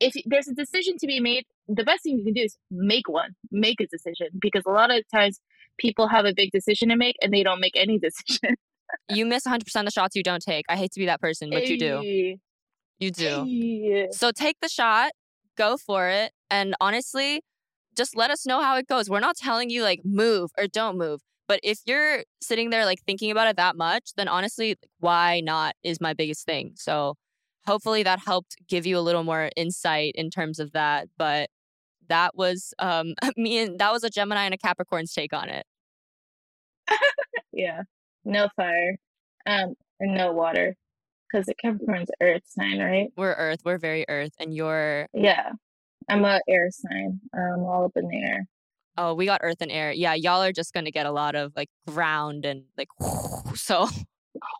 [0.01, 3.07] if there's a decision to be made the best thing you can do is make
[3.07, 5.39] one make a decision because a lot of times
[5.77, 8.55] people have a big decision to make and they don't make any decision
[9.09, 10.63] You miss 100% of the shots you don't take.
[10.69, 12.38] I hate to be that person, but you do.
[12.99, 13.43] You do.
[13.45, 14.07] hey.
[14.11, 15.11] So take the shot,
[15.57, 16.31] go for it.
[16.51, 17.41] And honestly,
[17.97, 19.09] just let us know how it goes.
[19.09, 21.19] We're not telling you like move or don't move.
[21.47, 25.75] But if you're sitting there like thinking about it that much, then honestly, why not
[25.83, 26.73] is my biggest thing.
[26.75, 27.15] So
[27.65, 31.07] hopefully that helped give you a little more insight in terms of that.
[31.17, 31.49] But
[32.07, 35.65] that was um me and that was a Gemini and a Capricorn's take on it.
[37.55, 37.83] Yeah.
[38.25, 38.97] No fire.
[39.45, 40.75] Um, and no water.
[41.31, 43.07] Because the Capricorn's earth sign, right?
[43.15, 45.51] We're Earth, we're very Earth, and you're Yeah.
[46.09, 47.21] I'm a air sign.
[47.33, 48.45] Um, all up in the air.
[48.97, 49.91] Oh, we got Earth and Air.
[49.91, 52.89] Yeah, y'all are just gonna get a lot of like ground and like
[53.55, 53.87] so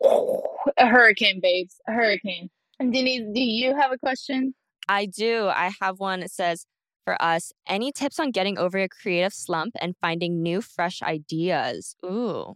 [0.78, 1.76] A hurricane, babes.
[1.88, 2.50] A hurricane.
[2.80, 4.54] And Denise, do you have a question?
[4.90, 5.48] I do.
[5.48, 6.66] I have one that says
[7.06, 11.96] for us, any tips on getting over a creative slump and finding new, fresh ideas?
[12.06, 12.56] Ooh.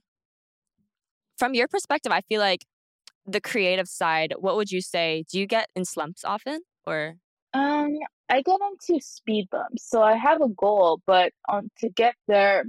[1.37, 2.65] From your perspective, I feel like
[3.25, 5.23] the creative side, what would you say?
[5.31, 6.61] Do you get in slumps often?
[6.85, 7.15] Or
[7.53, 7.97] Um,
[8.29, 12.63] I get into speed bumps, so I have a goal, but on to get there,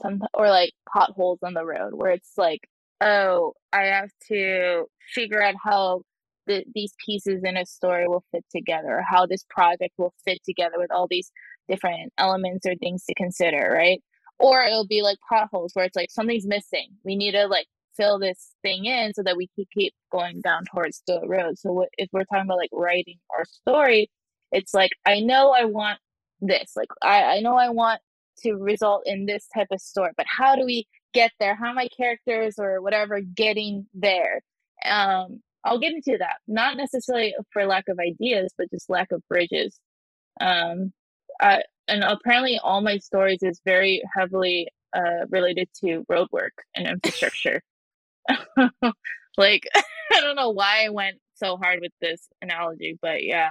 [0.00, 2.60] some or like potholes on the road where it's like,
[3.00, 4.84] oh, I have to
[5.14, 6.02] figure out how
[6.46, 10.38] the, these pieces in a story will fit together, or how this project will fit
[10.44, 11.30] together with all these
[11.68, 14.02] different elements or things to consider, right?
[14.38, 16.88] Or it'll be like potholes where it's like something's missing.
[17.04, 20.64] We need to like fill this thing in so that we can keep going down
[20.72, 21.58] towards the road.
[21.58, 24.10] So if we're talking about like writing our story,
[24.52, 25.98] it's like I know I want
[26.40, 26.72] this.
[26.76, 28.00] Like I, I know I want
[28.42, 31.54] to result in this type of story, but how do we get there?
[31.54, 34.42] How my characters or whatever getting there?
[34.84, 36.36] Um, I'll get into that.
[36.48, 39.78] Not necessarily for lack of ideas, but just lack of bridges.
[40.40, 40.92] Um,
[41.40, 46.86] I, and apparently, all my stories is very heavily uh, related to road work and
[46.86, 47.62] infrastructure.
[49.36, 53.50] like, I don't know why I went so hard with this analogy, but yeah,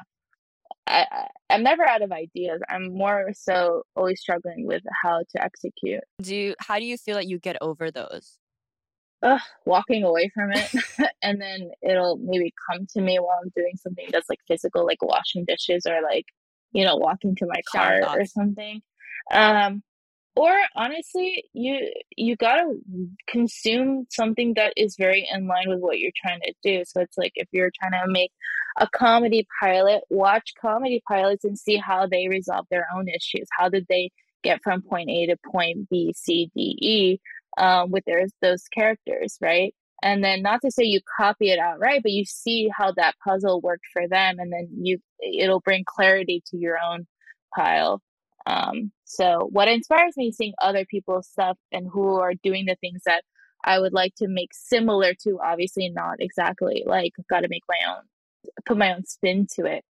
[0.88, 2.62] I, I I'm never out of ideas.
[2.70, 6.02] I'm more so always struggling with how to execute.
[6.22, 8.38] do you, how do you feel that you get over those?
[9.22, 10.72] Ugh, walking away from it,
[11.22, 15.02] and then it'll maybe come to me while I'm doing something that's like physical, like
[15.02, 16.26] washing dishes or like
[16.72, 18.82] you know walking to my Shower car or something.
[19.32, 19.84] Um,
[20.36, 22.74] or honestly, you you gotta
[23.28, 26.84] consume something that is very in line with what you're trying to do.
[26.86, 28.32] So it's like if you're trying to make
[28.80, 33.48] a comedy pilot, watch comedy pilots and see how they resolve their own issues.
[33.58, 34.12] How did they
[34.44, 37.20] get from point A to point B, C, D, E
[37.58, 39.74] um, with their those characters, right?
[40.02, 43.60] And then not to say you copy it outright, but you see how that puzzle
[43.60, 47.06] worked for them, and then you it'll bring clarity to your own
[47.56, 48.02] pile.
[48.50, 52.78] Um, so what inspires me is seeing other people's stuff and who are doing the
[52.82, 53.24] things that
[53.64, 55.40] I would like to make similar to.
[55.44, 58.04] Obviously, not exactly like got to make my own,
[58.66, 59.84] put my own spin to it.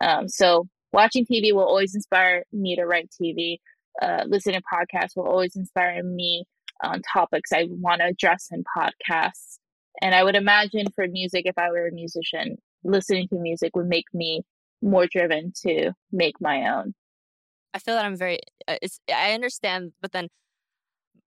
[0.00, 3.58] Um, so watching TV will always inspire me to write TV.
[4.00, 6.44] Uh, listening to podcasts will always inspire me
[6.82, 9.58] on topics I want to address in podcasts.
[10.00, 13.88] And I would imagine for music, if I were a musician, listening to music would
[13.88, 14.42] make me
[14.82, 16.94] more driven to make my own.
[17.74, 18.38] I feel that I'm very.
[18.68, 20.28] uh, It's I understand, but then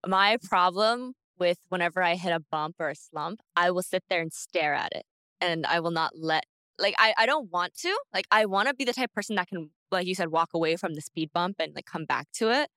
[0.06, 4.22] my problem with whenever I hit a bump or a slump, I will sit there
[4.22, 5.04] and stare at it,
[5.42, 6.44] and I will not let.
[6.78, 7.98] Like I, I don't want to.
[8.14, 10.50] Like I want to be the type of person that can, like you said, walk
[10.54, 12.70] away from the speed bump and like come back to it.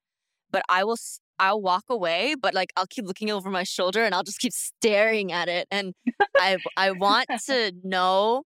[0.51, 0.95] But I will.
[0.95, 4.41] s- I'll walk away, but like I'll keep looking over my shoulder and I'll just
[4.41, 5.69] keep staring at it.
[5.71, 5.95] And
[6.39, 8.45] I, I want to know.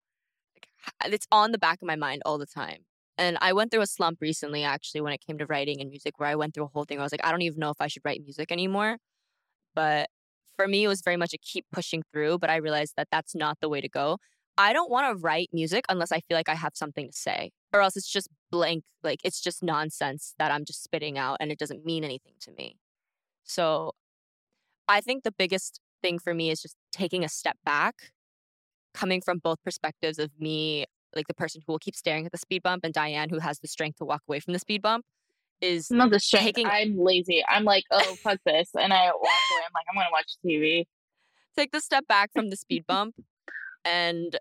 [1.05, 2.85] It's on the back of my mind all the time.
[3.19, 6.15] And I went through a slump recently, actually, when it came to writing and music,
[6.19, 6.99] where I went through a whole thing.
[6.99, 8.97] I was like, I don't even know if I should write music anymore.
[9.75, 10.09] But
[10.57, 12.39] for me, it was very much a keep pushing through.
[12.39, 14.19] But I realized that that's not the way to go.
[14.59, 17.51] I don't want to write music unless I feel like I have something to say,
[17.73, 18.85] or else it's just blank.
[19.03, 22.53] Like it's just nonsense that I'm just spitting out and it doesn't mean anything to
[22.53, 22.77] me.
[23.45, 23.93] So
[24.89, 28.13] I think the biggest thing for me is just taking a step back,
[28.93, 30.85] coming from both perspectives of me
[31.15, 33.59] like the person who will keep staring at the speed bump, and Diane, who has
[33.61, 35.05] the strength to walk away from the speed bump,
[35.61, 36.45] is Not the strength.
[36.45, 37.43] taking I'm lazy.
[37.49, 39.63] I'm like, oh fuck this, and I walk away.
[39.65, 40.87] I'm like, I'm gonna watch TV.
[41.57, 43.15] take the step back from the speed bump
[43.85, 44.39] and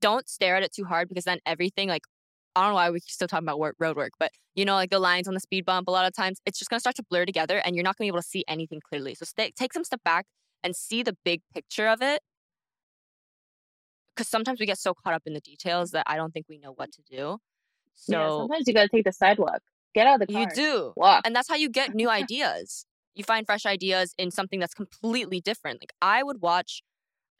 [0.00, 2.02] don't stare at it too hard because then everything like
[2.54, 4.98] I don't know why we're still talking about road work, but you know, like the
[4.98, 7.26] lines on the speed bump, a lot of times it's just gonna start to blur
[7.26, 9.14] together and you're not gonna be able to see anything clearly.
[9.14, 10.24] So stay, take some step back
[10.64, 12.20] and see the big picture of it.
[14.16, 16.58] Because sometimes we get so caught up in the details that I don't think we
[16.58, 17.38] know what to do.
[17.94, 19.60] So yeah, sometimes you gotta take the sidewalk.
[19.94, 20.42] Get out of the car.
[20.42, 20.92] you do.
[20.96, 21.22] Walk.
[21.26, 22.86] And that's how you get new ideas.
[23.14, 25.80] You find fresh ideas in something that's completely different.
[25.80, 26.82] Like I would watch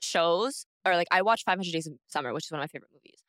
[0.00, 2.90] shows or like I watched 500 Days of Summer, which is one of my favorite
[2.92, 3.20] movies.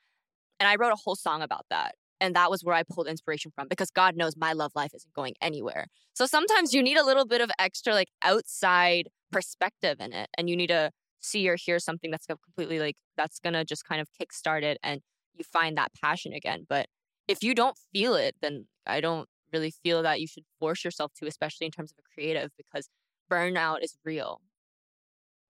[0.60, 1.96] And I wrote a whole song about that.
[2.20, 5.14] And that was where I pulled inspiration from because God knows my love life isn't
[5.14, 5.88] going anywhere.
[6.14, 10.50] So sometimes you need a little bit of extra like outside perspective in it and
[10.50, 14.08] you need to see or hear something that's completely like that's to just kind of
[14.20, 15.02] kickstart it and
[15.34, 16.66] you find that passion again.
[16.68, 16.88] But
[17.28, 21.12] if you don't feel it, then I don't really feel that you should force yourself
[21.16, 22.90] to, especially in terms of a creative, because
[23.30, 24.42] burnout is real.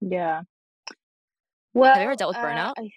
[0.00, 0.42] Yeah.
[1.74, 2.72] Well, have you ever dealt with uh, burnout?
[2.78, 2.90] I-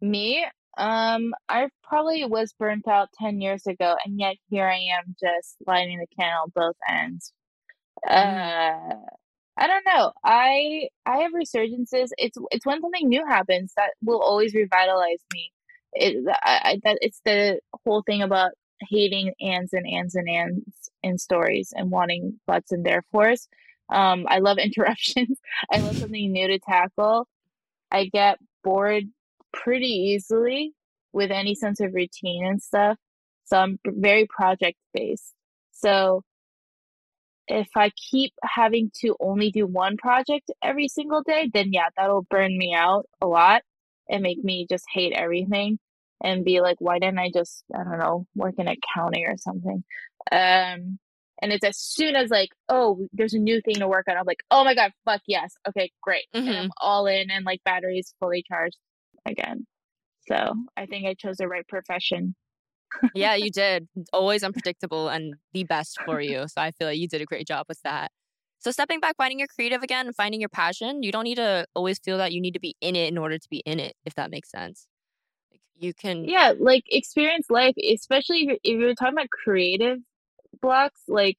[0.00, 0.44] me,
[0.76, 5.56] um, I probably was burnt out ten years ago, and yet here I am, just
[5.66, 7.32] lighting the candle both ends.
[8.06, 8.92] Mm.
[8.92, 8.96] Uh,
[9.56, 10.12] I don't know.
[10.24, 12.10] I I have resurgences.
[12.18, 15.52] It's it's when something new happens that will always revitalize me.
[15.92, 18.52] It I, I that it's the whole thing about
[18.88, 23.48] hating ands and ands and ands in stories and wanting buts and therefores.
[23.90, 25.38] Um, I love interruptions.
[25.72, 27.28] I love something new to tackle.
[27.92, 29.04] I get bored
[29.52, 30.74] pretty easily
[31.12, 32.98] with any sense of routine and stuff.
[33.44, 35.32] So I'm very project based.
[35.72, 36.22] So
[37.48, 42.22] if I keep having to only do one project every single day, then yeah, that'll
[42.22, 43.62] burn me out a lot
[44.08, 45.78] and make me just hate everything
[46.22, 49.84] and be like, why didn't I just, I don't know, work in accounting or something?
[50.32, 50.98] Um,
[51.42, 54.24] and it's as soon as like, oh, there's a new thing to work on, I'm
[54.26, 58.14] like, oh my god, fuck yes, okay, great, and I'm all in, and like batteries
[58.20, 58.78] fully charged
[59.26, 59.66] again.
[60.28, 62.34] So I think I chose the right profession.
[63.14, 63.88] Yeah, you did.
[64.12, 66.46] Always unpredictable and the best for you.
[66.48, 68.10] So I feel like you did a great job with that.
[68.58, 71.98] So stepping back, finding your creative again, finding your passion, you don't need to always
[71.98, 74.14] feel that you need to be in it in order to be in it, if
[74.14, 74.86] that makes sense.
[75.76, 79.98] You can Yeah, like experience life, especially if you're, if you're talking about creative
[80.62, 81.36] blocks, like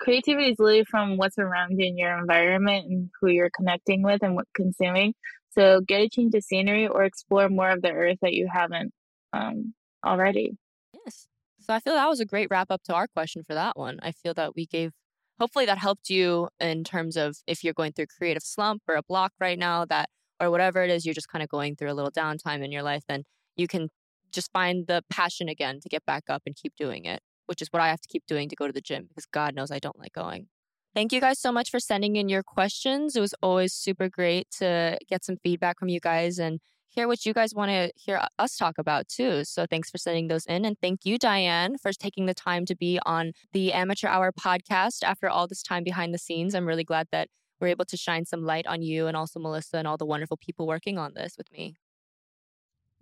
[0.00, 4.22] creativity is literally from what's around you in your environment and who you're connecting with
[4.22, 5.14] and what consuming.
[5.52, 8.92] So get a change of scenery or explore more of the earth that you haven't
[9.32, 9.74] um,
[10.04, 10.56] already.
[10.92, 11.26] Yes.
[11.60, 13.98] So I feel that was a great wrap up to our question for that one.
[14.02, 14.92] I feel that we gave
[15.40, 19.02] hopefully that helped you in terms of if you're going through creative slump or a
[19.02, 20.08] block right now that
[20.40, 22.82] or whatever it is you're just kind of going through a little downtime in your
[22.82, 23.24] life then
[23.56, 23.88] you can
[24.34, 27.68] just find the passion again to get back up and keep doing it, which is
[27.70, 29.78] what I have to keep doing to go to the gym because God knows I
[29.78, 30.48] don't like going.
[30.94, 33.16] Thank you guys so much for sending in your questions.
[33.16, 36.60] It was always super great to get some feedback from you guys and
[36.94, 39.44] hear what you guys want to hear us talk about too.
[39.44, 40.64] So thanks for sending those in.
[40.64, 45.02] And thank you, Diane, for taking the time to be on the Amateur Hour podcast
[45.02, 46.54] after all this time behind the scenes.
[46.54, 47.28] I'm really glad that
[47.60, 50.36] we're able to shine some light on you and also Melisa and all the wonderful
[50.36, 51.74] people working on this with me.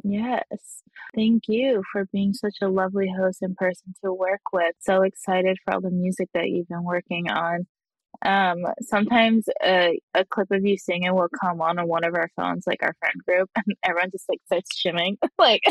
[0.04, 0.82] Yes.
[1.14, 4.74] Thank you for being such a lovely host and person to work with.
[4.80, 7.66] So excited for all the music that you've been working on.
[8.24, 12.30] Um, sometimes a, a clip of you singing will come on on one of our
[12.36, 15.62] phones, like our friend group, and everyone just like starts shimming, like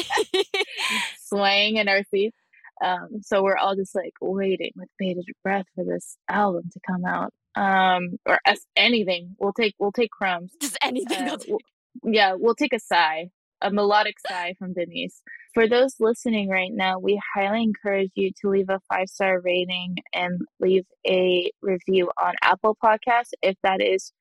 [1.20, 2.38] swaying in our seats.
[2.84, 7.06] Um, so we're all just like waiting with bated breath for this album to come
[7.06, 7.32] out.
[7.56, 10.52] Um, or as anything, we'll take we'll take crumbs.
[10.60, 11.28] Just anything.
[11.28, 11.58] Uh, I'll
[12.04, 13.30] yeah, we'll take a sigh,
[13.62, 15.22] a melodic sigh from Denise.
[15.54, 19.96] For those listening right now, we highly encourage you to leave a five star rating
[20.14, 24.12] and leave a review on Apple Podcasts if that is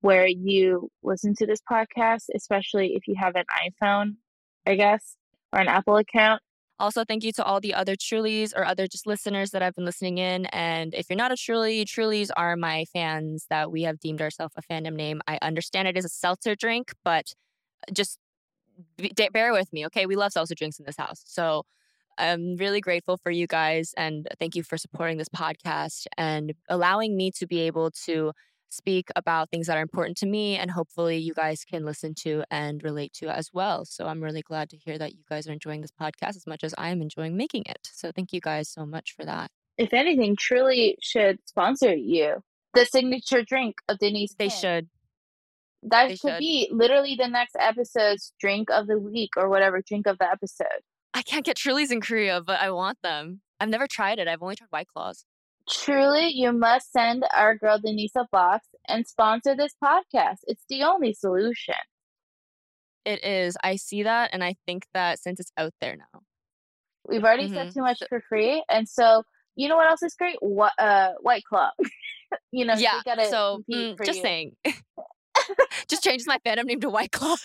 [0.00, 3.44] where you listen to this podcast, especially if you have an
[3.82, 4.16] iPhone,
[4.66, 5.16] I guess,
[5.52, 6.40] or an Apple account.
[6.80, 9.84] Also, thank you to all the other Trulies or other just listeners that have been
[9.84, 10.46] listening in.
[10.46, 14.54] And if you're not a Truly, Trulies are my fans that we have deemed ourselves
[14.56, 15.20] a fandom name.
[15.26, 17.32] I understand it is a seltzer drink, but
[17.92, 18.18] just
[18.96, 20.06] b- bear with me, okay?
[20.06, 21.22] We love salsa drinks in this house.
[21.26, 21.64] So
[22.18, 27.16] I'm really grateful for you guys and thank you for supporting this podcast and allowing
[27.16, 28.32] me to be able to
[28.70, 32.44] speak about things that are important to me and hopefully you guys can listen to
[32.50, 33.84] and relate to as well.
[33.84, 36.62] So I'm really glad to hear that you guys are enjoying this podcast as much
[36.64, 37.88] as I am enjoying making it.
[37.92, 39.50] So thank you guys so much for that.
[39.78, 42.42] If anything, Truly should sponsor you.
[42.74, 44.34] The signature drink of Denise.
[44.34, 44.58] They Kim.
[44.58, 44.88] should.
[45.90, 46.38] That They should should.
[46.38, 50.82] be literally the next episode's drink of the week or whatever drink of the episode.
[51.14, 53.40] I can't get Trulies in Korea, but I want them.
[53.60, 54.28] I've never tried it.
[54.28, 55.24] I've only tried White Claws.
[55.68, 60.38] Truly, you must send our girl Denise a box and sponsor this podcast.
[60.46, 61.74] It's the only solution.
[63.04, 63.56] It is.
[63.64, 66.20] I see that, and I think that since it's out there now,
[67.06, 67.74] We've already said Mhm.
[67.74, 69.22] too much for free, and so
[69.56, 70.36] you know what else is great?
[70.40, 71.70] What uh, White Claw.
[72.52, 73.00] you know, yeah.
[73.30, 74.22] So mm, just you.
[74.22, 74.56] saying,
[75.88, 77.36] just changes my fandom name to White Claw.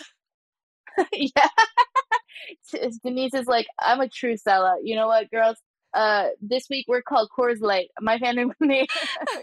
[1.12, 1.48] yeah.
[3.04, 4.78] Denise is like, I'm a true sellout.
[4.82, 5.56] You know what, girls?
[5.92, 7.88] Uh, this week we're called Coors Light.
[8.00, 8.86] My fandom name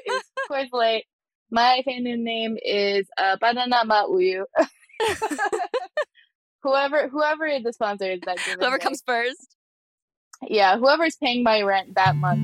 [0.06, 1.06] is Coors Light.
[1.50, 4.44] My fandom name is uh, Banana Ma Uyu.
[6.64, 8.84] whoever, whoever the sponsor is that Whoever day.
[8.84, 9.56] comes first.
[10.48, 12.42] yeah, whoever's paying my rent that month.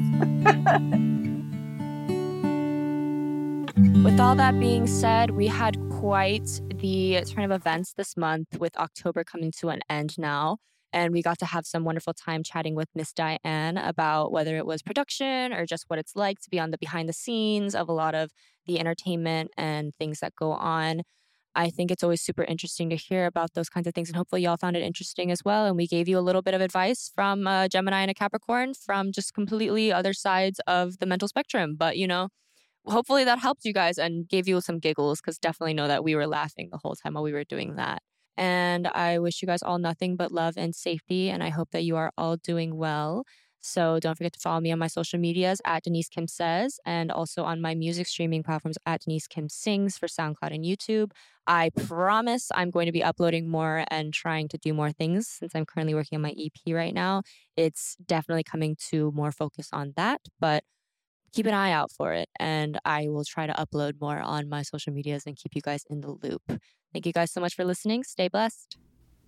[4.03, 8.77] With all that being said, we had quite the turn of events this month with
[8.77, 10.57] October coming to an end now.
[10.93, 14.67] And we got to have some wonderful time chatting with Miss Diane about whether it
[14.67, 17.89] was production or just what it's like to be on the behind the scenes of
[17.89, 18.29] a lot of
[18.67, 21.01] the entertainment and things that go on.
[21.55, 24.07] I think it's always super interesting to hear about those kinds of things.
[24.07, 25.65] And hopefully, y'all found it interesting as well.
[25.65, 28.75] And we gave you a little bit of advice from a Gemini and a Capricorn
[28.75, 31.75] from just completely other sides of the mental spectrum.
[31.75, 32.29] But, you know,
[32.87, 36.15] hopefully that helped you guys and gave you some giggles because definitely know that we
[36.15, 38.01] were laughing the whole time while we were doing that.
[38.37, 41.29] And I wish you guys all nothing but love and safety.
[41.29, 43.23] And I hope that you are all doing well.
[43.59, 47.11] So don't forget to follow me on my social medias at Denise Kim Says and
[47.11, 51.11] also on my music streaming platforms at Denise Kim Sings for SoundCloud and YouTube.
[51.47, 55.55] I promise I'm going to be uploading more and trying to do more things since
[55.55, 57.23] I'm currently working on my EP right now.
[57.55, 60.63] It's definitely coming to more focus on that, but
[61.33, 62.29] keep an eye out for it.
[62.39, 65.83] And I will try to upload more on my social medias and keep you guys
[65.89, 66.41] in the loop.
[66.93, 68.03] Thank you guys so much for listening.
[68.03, 68.77] Stay blessed.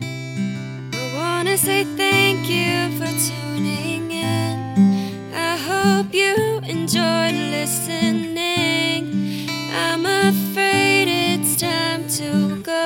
[0.02, 5.34] I wanna say thank you for tuning in.
[5.34, 9.48] I hope you enjoyed listening.
[9.72, 12.84] I'm afraid it's time to go,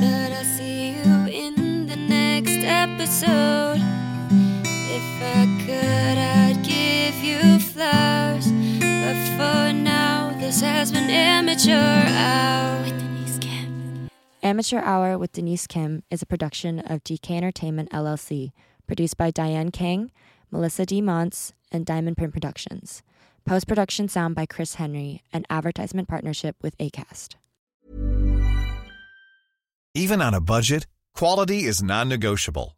[0.00, 3.80] but I'll see you in the next episode.
[4.96, 6.47] If I could, you
[7.78, 8.50] flowers,
[8.80, 14.10] but for now, this has been amateur hour with Denise Kim.
[14.42, 18.50] Amateur Hour with Denise Kim is a production of DK Entertainment LLC,
[18.88, 20.10] produced by Diane Kang,
[20.52, 21.00] Melisa D.
[21.00, 23.02] Monts, and Diamond MPrint Productions.
[23.44, 27.36] Post production sound by Chris Henry, and advertisement partnership with ACAST.
[29.94, 32.77] Even on a budget, quality is non-negotiable.